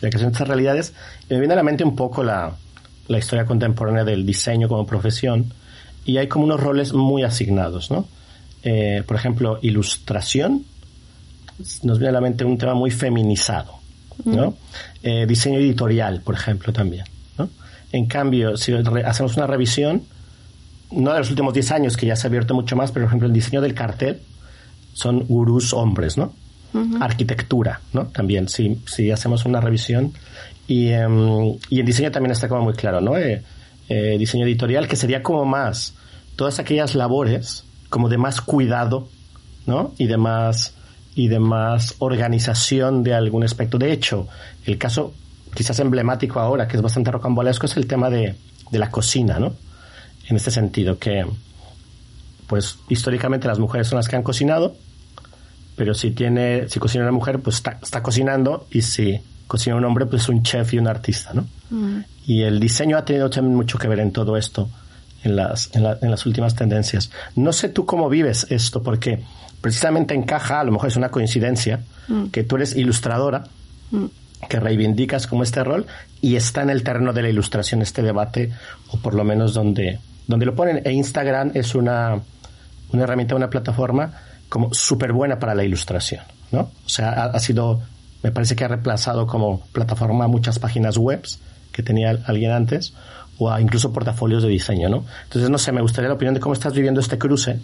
creación 0.00 0.30
de 0.30 0.32
estas 0.32 0.48
realidades. 0.48 0.92
Y 1.28 1.34
me 1.34 1.40
viene 1.40 1.54
a 1.54 1.56
la 1.56 1.62
mente 1.62 1.84
un 1.84 1.96
poco 1.96 2.22
la, 2.22 2.54
la 3.08 3.18
historia 3.18 3.44
contemporánea 3.44 4.04
del 4.04 4.24
diseño 4.24 4.68
como 4.68 4.86
profesión 4.86 5.52
y 6.04 6.16
hay 6.16 6.26
como 6.28 6.44
unos 6.44 6.60
roles 6.60 6.92
muy 6.92 7.22
asignados, 7.22 7.90
¿no? 7.90 8.06
Eh, 8.62 9.02
por 9.06 9.16
ejemplo, 9.16 9.58
ilustración, 9.62 10.64
nos 11.82 11.98
viene 11.98 12.08
a 12.08 12.12
la 12.12 12.20
mente 12.20 12.44
un 12.44 12.56
tema 12.56 12.74
muy 12.74 12.90
feminizado, 12.90 13.74
¿no? 14.24 14.54
Eh, 15.02 15.26
diseño 15.26 15.58
editorial, 15.58 16.22
por 16.22 16.34
ejemplo, 16.34 16.72
también, 16.72 17.04
¿no? 17.36 17.50
En 17.92 18.06
cambio, 18.06 18.56
si 18.56 18.72
hacemos 18.72 19.36
una 19.36 19.46
revisión, 19.46 20.02
no 20.90 21.12
de 21.12 21.18
los 21.18 21.30
últimos 21.30 21.54
10 21.54 21.72
años, 21.72 21.96
que 21.96 22.06
ya 22.06 22.16
se 22.16 22.26
ha 22.26 22.28
abierto 22.28 22.54
mucho 22.54 22.76
más, 22.76 22.92
pero 22.92 23.04
por 23.04 23.10
ejemplo 23.10 23.28
el 23.28 23.34
diseño 23.34 23.60
del 23.60 23.74
cartel 23.74 24.20
son 24.94 25.24
gurús 25.26 25.72
hombres, 25.72 26.16
¿no? 26.16 26.32
Arquitectura, 27.00 27.80
¿no? 27.92 28.06
También, 28.08 28.48
si, 28.48 28.80
si 28.86 29.10
hacemos 29.10 29.44
una 29.46 29.60
revisión. 29.60 30.12
Y, 30.66 30.88
em, 30.88 31.56
y 31.70 31.80
el 31.80 31.86
diseño 31.86 32.10
también 32.10 32.32
está 32.32 32.48
como 32.48 32.62
muy 32.62 32.74
claro, 32.74 33.00
¿no? 33.00 33.16
Eh, 33.16 33.42
eh, 33.88 34.16
diseño 34.18 34.44
editorial, 34.44 34.86
que 34.86 34.96
sería 34.96 35.22
como 35.22 35.44
más 35.44 35.94
todas 36.36 36.58
aquellas 36.58 36.94
labores, 36.94 37.64
como 37.88 38.08
de 38.08 38.18
más 38.18 38.40
cuidado, 38.40 39.08
¿no? 39.66 39.94
Y 39.98 40.06
de 40.06 40.18
más, 40.18 40.74
y 41.14 41.28
de 41.28 41.38
más 41.38 41.94
organización 42.00 43.02
de 43.02 43.14
algún 43.14 43.44
aspecto. 43.44 43.78
De 43.78 43.92
hecho, 43.92 44.28
el 44.66 44.78
caso 44.78 45.14
quizás 45.54 45.78
emblemático 45.80 46.38
ahora, 46.38 46.68
que 46.68 46.76
es 46.76 46.82
bastante 46.82 47.10
rocambolesco, 47.10 47.66
es 47.66 47.76
el 47.76 47.86
tema 47.86 48.10
de, 48.10 48.34
de 48.70 48.78
la 48.78 48.90
cocina, 48.90 49.38
¿no? 49.38 49.54
En 50.28 50.36
este 50.36 50.50
sentido, 50.50 50.98
que 50.98 51.24
pues 52.46 52.78
históricamente 52.88 53.46
las 53.46 53.58
mujeres 53.58 53.88
son 53.88 53.96
las 53.96 54.08
que 54.08 54.16
han 54.16 54.22
cocinado, 54.22 54.76
pero 55.76 55.94
si 55.94 56.10
tiene, 56.10 56.68
si 56.68 56.80
cocina 56.80 57.04
una 57.04 57.12
mujer, 57.12 57.38
pues 57.38 57.56
está, 57.56 58.02
cocinando, 58.02 58.66
y 58.70 58.82
si 58.82 59.20
cocina 59.46 59.76
un 59.76 59.84
hombre, 59.84 60.06
pues 60.06 60.22
es 60.22 60.28
un 60.28 60.42
chef 60.42 60.74
y 60.74 60.78
un 60.78 60.88
artista, 60.88 61.32
¿no? 61.32 61.46
Mm. 61.70 62.00
Y 62.26 62.42
el 62.42 62.58
diseño 62.58 62.98
ha 62.98 63.04
tenido 63.04 63.30
también 63.30 63.54
mucho 63.54 63.78
que 63.78 63.86
ver 63.86 64.00
en 64.00 64.10
todo 64.10 64.36
esto, 64.36 64.68
en 65.22 65.36
las, 65.36 65.70
en, 65.74 66.10
las 66.10 66.26
últimas 66.26 66.56
tendencias. 66.56 67.10
No 67.36 67.52
sé 67.52 67.68
tú 67.68 67.86
cómo 67.86 68.08
vives 68.08 68.46
esto, 68.50 68.82
porque 68.82 69.22
precisamente 69.60 70.14
encaja, 70.14 70.60
a 70.60 70.64
lo 70.64 70.72
mejor 70.72 70.88
es 70.88 70.96
una 70.96 71.10
coincidencia, 71.10 71.80
mm. 72.08 72.26
que 72.26 72.42
tú 72.42 72.56
eres 72.56 72.74
ilustradora, 72.74 73.44
mm. 73.92 74.06
que 74.48 74.58
reivindicas 74.58 75.28
como 75.28 75.44
este 75.44 75.62
rol, 75.62 75.86
y 76.20 76.34
está 76.34 76.62
en 76.62 76.70
el 76.70 76.82
terreno 76.82 77.12
de 77.12 77.22
la 77.22 77.28
ilustración 77.28 77.82
este 77.82 78.02
debate, 78.02 78.52
o 78.88 78.98
por 78.98 79.14
lo 79.14 79.22
menos 79.22 79.54
donde, 79.54 80.00
donde 80.28 80.46
lo 80.46 80.54
ponen. 80.54 80.82
E 80.84 80.92
Instagram 80.92 81.50
es 81.54 81.74
una, 81.74 82.20
una 82.92 83.02
herramienta, 83.02 83.34
una 83.34 83.50
plataforma 83.50 84.12
como 84.48 84.72
súper 84.72 85.12
buena 85.12 85.40
para 85.40 85.54
la 85.54 85.64
ilustración, 85.64 86.22
¿no? 86.52 86.60
O 86.60 86.88
sea, 86.88 87.24
ha, 87.24 87.40
sido, 87.40 87.80
me 88.22 88.30
parece 88.30 88.54
que 88.54 88.64
ha 88.64 88.68
reemplazado 88.68 89.26
como 89.26 89.60
plataforma 89.72 90.28
muchas 90.28 90.58
páginas 90.58 90.96
web 90.96 91.26
que 91.72 91.82
tenía 91.82 92.10
alguien 92.26 92.52
antes 92.52 92.94
o 93.38 93.56
incluso 93.58 93.92
portafolios 93.92 94.42
de 94.42 94.48
diseño, 94.48 94.88
¿no? 94.88 95.04
Entonces, 95.24 95.50
no 95.50 95.58
sé, 95.58 95.72
me 95.72 95.80
gustaría 95.80 96.08
la 96.08 96.14
opinión 96.14 96.34
de 96.34 96.40
cómo 96.40 96.54
estás 96.54 96.72
viviendo 96.72 97.00
este 97.00 97.18
cruce 97.18 97.60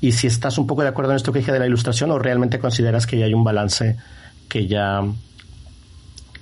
y 0.00 0.12
si 0.12 0.26
estás 0.26 0.58
un 0.58 0.66
poco 0.66 0.82
de 0.82 0.88
acuerdo 0.88 1.12
en 1.12 1.16
esto 1.16 1.32
que 1.32 1.38
dije 1.38 1.52
de 1.52 1.58
la 1.58 1.66
ilustración 1.66 2.10
o 2.10 2.18
realmente 2.18 2.58
consideras 2.58 3.06
que 3.06 3.18
ya 3.18 3.26
hay 3.26 3.34
un 3.34 3.44
balance 3.44 3.96
que 4.48 4.66
ya 4.66 5.02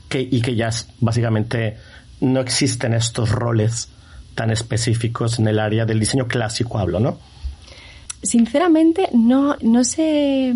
que, 0.09 0.21
y 0.21 0.41
que 0.41 0.57
ya 0.57 0.71
básicamente 1.01 1.77
no 2.21 2.41
existen 2.41 2.95
estos 2.95 3.31
roles 3.31 3.91
tan 4.37 4.53
específicos 4.53 5.41
en 5.41 5.49
el 5.49 5.59
área 5.59 5.85
del 5.85 5.99
diseño 5.99 6.29
clásico 6.29 6.79
hablo, 6.79 7.01
¿no? 7.01 7.19
Sinceramente, 8.23 9.09
no, 9.13 9.57
no 9.63 9.83
sé, 9.83 10.55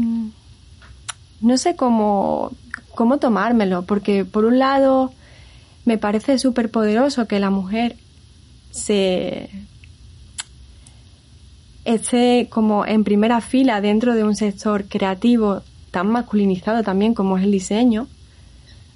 no 1.40 1.56
sé 1.56 1.74
cómo, 1.74 2.52
cómo 2.94 3.18
tomármelo, 3.18 3.82
porque 3.82 4.24
por 4.24 4.44
un 4.44 4.60
lado 4.60 5.12
me 5.84 5.98
parece 5.98 6.38
súper 6.38 6.70
poderoso 6.70 7.26
que 7.26 7.40
la 7.40 7.50
mujer 7.50 7.96
se 8.70 9.50
esté 11.84 12.48
como 12.50 12.86
en 12.86 13.02
primera 13.02 13.40
fila 13.40 13.80
dentro 13.80 14.14
de 14.14 14.22
un 14.22 14.36
sector 14.36 14.84
creativo 14.84 15.62
tan 15.90 16.08
masculinizado 16.08 16.82
también 16.82 17.14
como 17.14 17.38
es 17.38 17.44
el 17.44 17.50
diseño, 17.50 18.06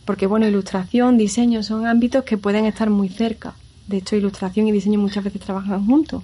porque 0.04 0.26
bueno, 0.26 0.46
ilustración, 0.46 1.16
diseño 1.16 1.62
son 1.62 1.86
ámbitos 1.86 2.24
que 2.24 2.36
pueden 2.36 2.66
estar 2.66 2.90
muy 2.90 3.08
cerca. 3.08 3.54
De 3.86 3.98
hecho, 3.98 4.16
ilustración 4.16 4.68
y 4.68 4.72
diseño 4.72 4.98
muchas 4.98 5.24
veces 5.24 5.40
trabajan 5.40 5.86
juntos. 5.86 6.22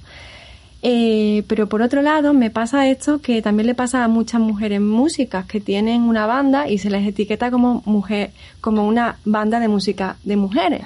Eh, 0.83 1.45
pero 1.47 1.69
por 1.69 1.83
otro 1.83 2.01
lado, 2.01 2.33
me 2.33 2.51
pasa 2.51 2.89
esto 2.89 3.21
que 3.21 3.43
también 3.43 3.67
le 3.67 3.75
pasa 3.75 4.03
a 4.03 4.09
muchas 4.09 4.41
mujeres 4.41 4.81
músicas 4.81 5.45
que 5.45 5.61
tienen 5.61 6.03
una 6.03 6.27
banda 6.27 6.69
y 6.69 6.79
se 6.79 6.89
les 6.89 7.07
etiqueta 7.07 7.51
como 7.51 7.83
mujer, 7.85 8.33
como 8.61 8.87
una 8.87 9.19
banda 9.25 9.61
de 9.61 9.69
música 9.69 10.17
de 10.25 10.37
mujeres, 10.37 10.83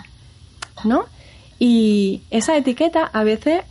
¿no? 0.84 1.04
Y 1.60 2.22
esa 2.30 2.56
etiqueta 2.56 3.04
a 3.04 3.22
veces 3.22 3.62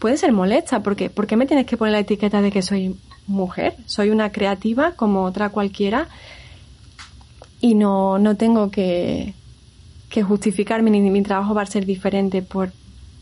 puede 0.00 0.16
ser 0.16 0.32
molesta, 0.32 0.82
porque 0.82 1.08
¿por 1.08 1.28
qué 1.28 1.36
me 1.36 1.46
tienes 1.46 1.66
que 1.66 1.76
poner 1.76 1.92
la 1.92 2.00
etiqueta 2.00 2.42
de 2.42 2.50
que 2.50 2.62
soy 2.62 2.96
mujer? 3.28 3.76
Soy 3.86 4.10
una 4.10 4.32
creativa 4.32 4.92
como 4.92 5.22
otra 5.22 5.50
cualquiera 5.50 6.08
y 7.60 7.74
no, 7.74 8.18
no 8.18 8.36
tengo 8.36 8.70
que, 8.72 9.34
que 10.08 10.22
justificarme 10.22 10.90
ni 10.90 11.00
mi 11.00 11.22
trabajo 11.22 11.54
va 11.54 11.62
a 11.62 11.66
ser 11.66 11.84
diferente 11.84 12.42
por, 12.42 12.72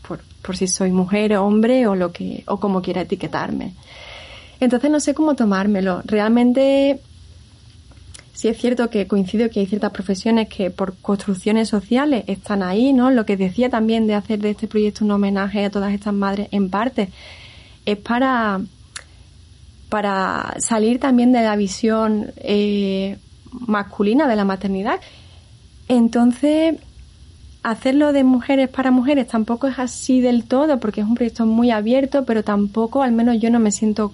por, 0.07 0.21
por 0.41 0.55
si 0.55 0.67
soy 0.67 0.91
mujer 0.91 1.35
o 1.35 1.45
hombre 1.45 1.87
o 1.87 1.95
lo 1.95 2.11
que, 2.11 2.43
o 2.47 2.59
como 2.59 2.81
quiera 2.81 3.01
etiquetarme. 3.01 3.73
Entonces 4.59 4.89
no 4.89 4.99
sé 4.99 5.13
cómo 5.13 5.35
tomármelo. 5.35 6.01
Realmente 6.05 6.99
sí 8.33 8.47
es 8.47 8.57
cierto 8.57 8.89
que 8.89 9.07
coincido 9.07 9.49
que 9.49 9.59
hay 9.59 9.65
ciertas 9.65 9.91
profesiones 9.91 10.47
que 10.47 10.71
por 10.71 10.95
construcciones 10.97 11.69
sociales 11.69 12.23
están 12.27 12.63
ahí, 12.63 12.93
¿no? 12.93 13.11
Lo 13.11 13.25
que 13.25 13.37
decía 13.37 13.69
también 13.69 14.07
de 14.07 14.15
hacer 14.15 14.39
de 14.39 14.51
este 14.51 14.67
proyecto 14.67 15.03
un 15.03 15.11
homenaje 15.11 15.65
a 15.65 15.69
todas 15.69 15.93
estas 15.93 16.13
madres 16.13 16.47
en 16.51 16.69
parte 16.69 17.09
es 17.85 17.97
para 17.97 18.61
para 19.89 20.55
salir 20.59 20.99
también 20.99 21.31
de 21.31 21.41
la 21.41 21.55
visión 21.55 22.31
eh, 22.37 23.17
masculina 23.51 24.27
de 24.27 24.35
la 24.35 24.43
maternidad 24.43 24.99
entonces, 25.87 26.75
hacerlo 27.63 28.13
de 28.13 28.23
mujeres 28.23 28.69
para 28.69 28.91
mujeres 28.91 29.27
tampoco 29.27 29.67
es 29.67 29.79
así 29.79 30.21
del 30.21 30.45
todo, 30.45 30.79
porque 30.79 31.01
es 31.01 31.07
un 31.07 31.15
proyecto 31.15 31.45
muy 31.45 31.71
abierto, 31.71 32.25
pero 32.25 32.43
tampoco, 32.43 33.03
al 33.03 33.11
menos 33.11 33.39
yo 33.39 33.49
no 33.49 33.59
me 33.59 33.71
siento 33.71 34.13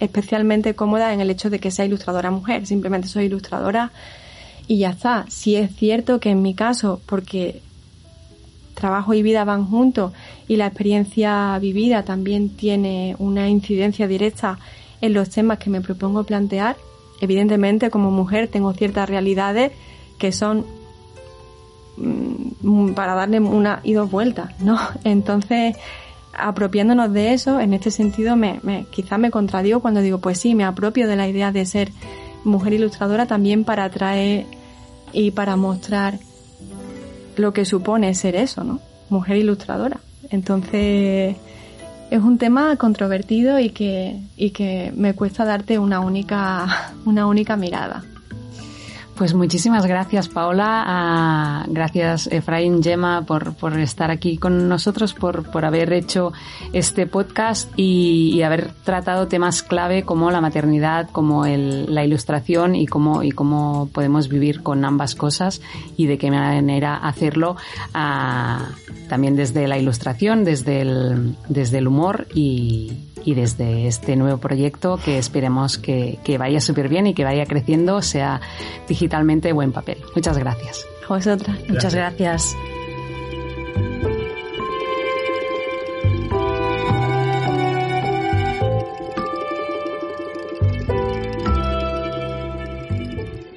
especialmente 0.00 0.74
cómoda 0.74 1.12
en 1.12 1.20
el 1.20 1.30
hecho 1.30 1.48
de 1.48 1.60
que 1.60 1.70
sea 1.70 1.84
ilustradora 1.84 2.30
mujer, 2.30 2.66
simplemente 2.66 3.08
soy 3.08 3.26
ilustradora 3.26 3.92
y 4.66 4.78
ya 4.78 4.90
está. 4.90 5.26
Si 5.28 5.54
es 5.54 5.74
cierto 5.76 6.18
que 6.18 6.30
en 6.30 6.42
mi 6.42 6.54
caso, 6.54 7.00
porque 7.06 7.60
trabajo 8.74 9.14
y 9.14 9.22
vida 9.22 9.44
van 9.44 9.66
juntos 9.66 10.12
y 10.48 10.56
la 10.56 10.66
experiencia 10.66 11.56
vivida 11.60 12.04
también 12.04 12.48
tiene 12.48 13.14
una 13.18 13.48
incidencia 13.48 14.08
directa 14.08 14.58
en 15.00 15.14
los 15.14 15.30
temas 15.30 15.58
que 15.58 15.70
me 15.70 15.80
propongo 15.80 16.24
plantear, 16.24 16.76
evidentemente 17.20 17.90
como 17.90 18.10
mujer 18.10 18.48
tengo 18.48 18.72
ciertas 18.72 19.08
realidades 19.08 19.72
que 20.18 20.32
son 20.32 20.64
para 22.94 23.14
darle 23.14 23.40
una 23.40 23.80
y 23.82 23.92
dos 23.92 24.10
vueltas, 24.10 24.58
¿no? 24.60 24.78
Entonces, 25.04 25.76
apropiándonos 26.32 27.12
de 27.12 27.32
eso, 27.34 27.60
en 27.60 27.74
este 27.74 27.90
sentido 27.90 28.36
me, 28.36 28.60
me, 28.62 28.86
quizás 28.90 29.18
me 29.18 29.30
contradigo 29.30 29.80
cuando 29.80 30.00
digo, 30.00 30.18
pues 30.18 30.38
sí, 30.38 30.54
me 30.54 30.64
apropio 30.64 31.06
de 31.08 31.16
la 31.16 31.28
idea 31.28 31.52
de 31.52 31.66
ser 31.66 31.90
mujer 32.44 32.72
ilustradora 32.72 33.26
también 33.26 33.64
para 33.64 33.84
atraer 33.84 34.46
y 35.12 35.30
para 35.30 35.56
mostrar 35.56 36.18
lo 37.36 37.52
que 37.52 37.64
supone 37.64 38.14
ser 38.14 38.36
eso, 38.36 38.64
¿no? 38.64 38.80
Mujer 39.10 39.36
ilustradora. 39.36 40.00
Entonces, 40.30 41.36
es 42.10 42.20
un 42.20 42.38
tema 42.38 42.76
controvertido 42.76 43.58
y 43.58 43.70
que, 43.70 44.20
y 44.36 44.50
que 44.50 44.92
me 44.94 45.14
cuesta 45.14 45.44
darte 45.44 45.78
una 45.78 46.00
única, 46.00 46.94
una 47.04 47.26
única 47.26 47.56
mirada. 47.56 48.04
Pues 49.16 49.34
muchísimas 49.34 49.84
gracias, 49.86 50.28
Paola. 50.28 50.84
Ah, 50.86 51.66
gracias, 51.68 52.26
Efraín 52.28 52.82
Gemma, 52.82 53.22
por, 53.26 53.54
por, 53.54 53.78
estar 53.78 54.10
aquí 54.10 54.38
con 54.38 54.68
nosotros, 54.68 55.12
por, 55.12 55.50
por 55.50 55.64
haber 55.64 55.92
hecho 55.92 56.32
este 56.72 57.06
podcast 57.06 57.70
y, 57.76 58.32
y, 58.34 58.42
haber 58.42 58.72
tratado 58.84 59.28
temas 59.28 59.62
clave 59.62 60.02
como 60.02 60.30
la 60.30 60.40
maternidad, 60.40 61.10
como 61.10 61.44
el, 61.44 61.94
la 61.94 62.04
ilustración 62.04 62.74
y 62.74 62.86
cómo, 62.86 63.22
y 63.22 63.32
cómo 63.32 63.90
podemos 63.92 64.28
vivir 64.28 64.62
con 64.62 64.84
ambas 64.84 65.14
cosas 65.14 65.60
y 65.96 66.06
de 66.06 66.16
qué 66.16 66.30
manera 66.30 66.96
hacerlo 66.96 67.56
ah, 67.92 68.70
también 69.08 69.36
desde 69.36 69.68
la 69.68 69.78
ilustración, 69.78 70.42
desde 70.42 70.80
el, 70.80 71.36
desde 71.48 71.78
el 71.78 71.86
humor 71.86 72.26
y, 72.34 73.11
y 73.24 73.34
desde 73.34 73.86
este 73.86 74.16
nuevo 74.16 74.38
proyecto 74.38 74.98
que 75.02 75.18
esperemos 75.18 75.78
que, 75.78 76.18
que 76.24 76.38
vaya 76.38 76.60
súper 76.60 76.88
bien 76.88 77.06
y 77.06 77.14
que 77.14 77.24
vaya 77.24 77.46
creciendo, 77.46 78.02
sea 78.02 78.40
digitalmente 78.88 79.52
buen 79.52 79.72
papel. 79.72 79.98
Muchas 80.14 80.38
gracias. 80.38 80.86
A 81.08 81.14
vosotras. 81.14 81.58
Muchas 81.68 81.94
gracias. 81.94 82.56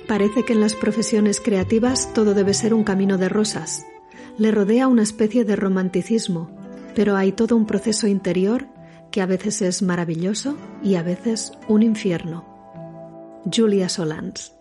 Parece 0.08 0.44
que 0.44 0.54
en 0.54 0.62
las 0.62 0.76
profesiones 0.76 1.42
creativas 1.42 2.14
todo 2.14 2.34
debe 2.34 2.54
ser 2.54 2.74
un 2.74 2.84
camino 2.84 3.18
de 3.18 3.28
rosas. 3.28 3.86
Le 4.38 4.52
rodea 4.52 4.88
una 4.88 5.02
especie 5.02 5.44
de 5.46 5.56
romanticismo, 5.56 6.50
pero 6.96 7.18
hay 7.18 7.32
todo 7.32 7.56
un 7.56 7.66
proceso 7.66 8.08
interior 8.08 8.68
que 9.16 9.22
a 9.22 9.26
veces 9.26 9.62
es 9.62 9.82
maravilloso 9.82 10.58
y 10.84 10.96
a 10.96 11.02
veces 11.02 11.54
un 11.70 11.84
infierno. 11.84 12.44
Julia 13.50 13.88
Solans. 13.88 14.52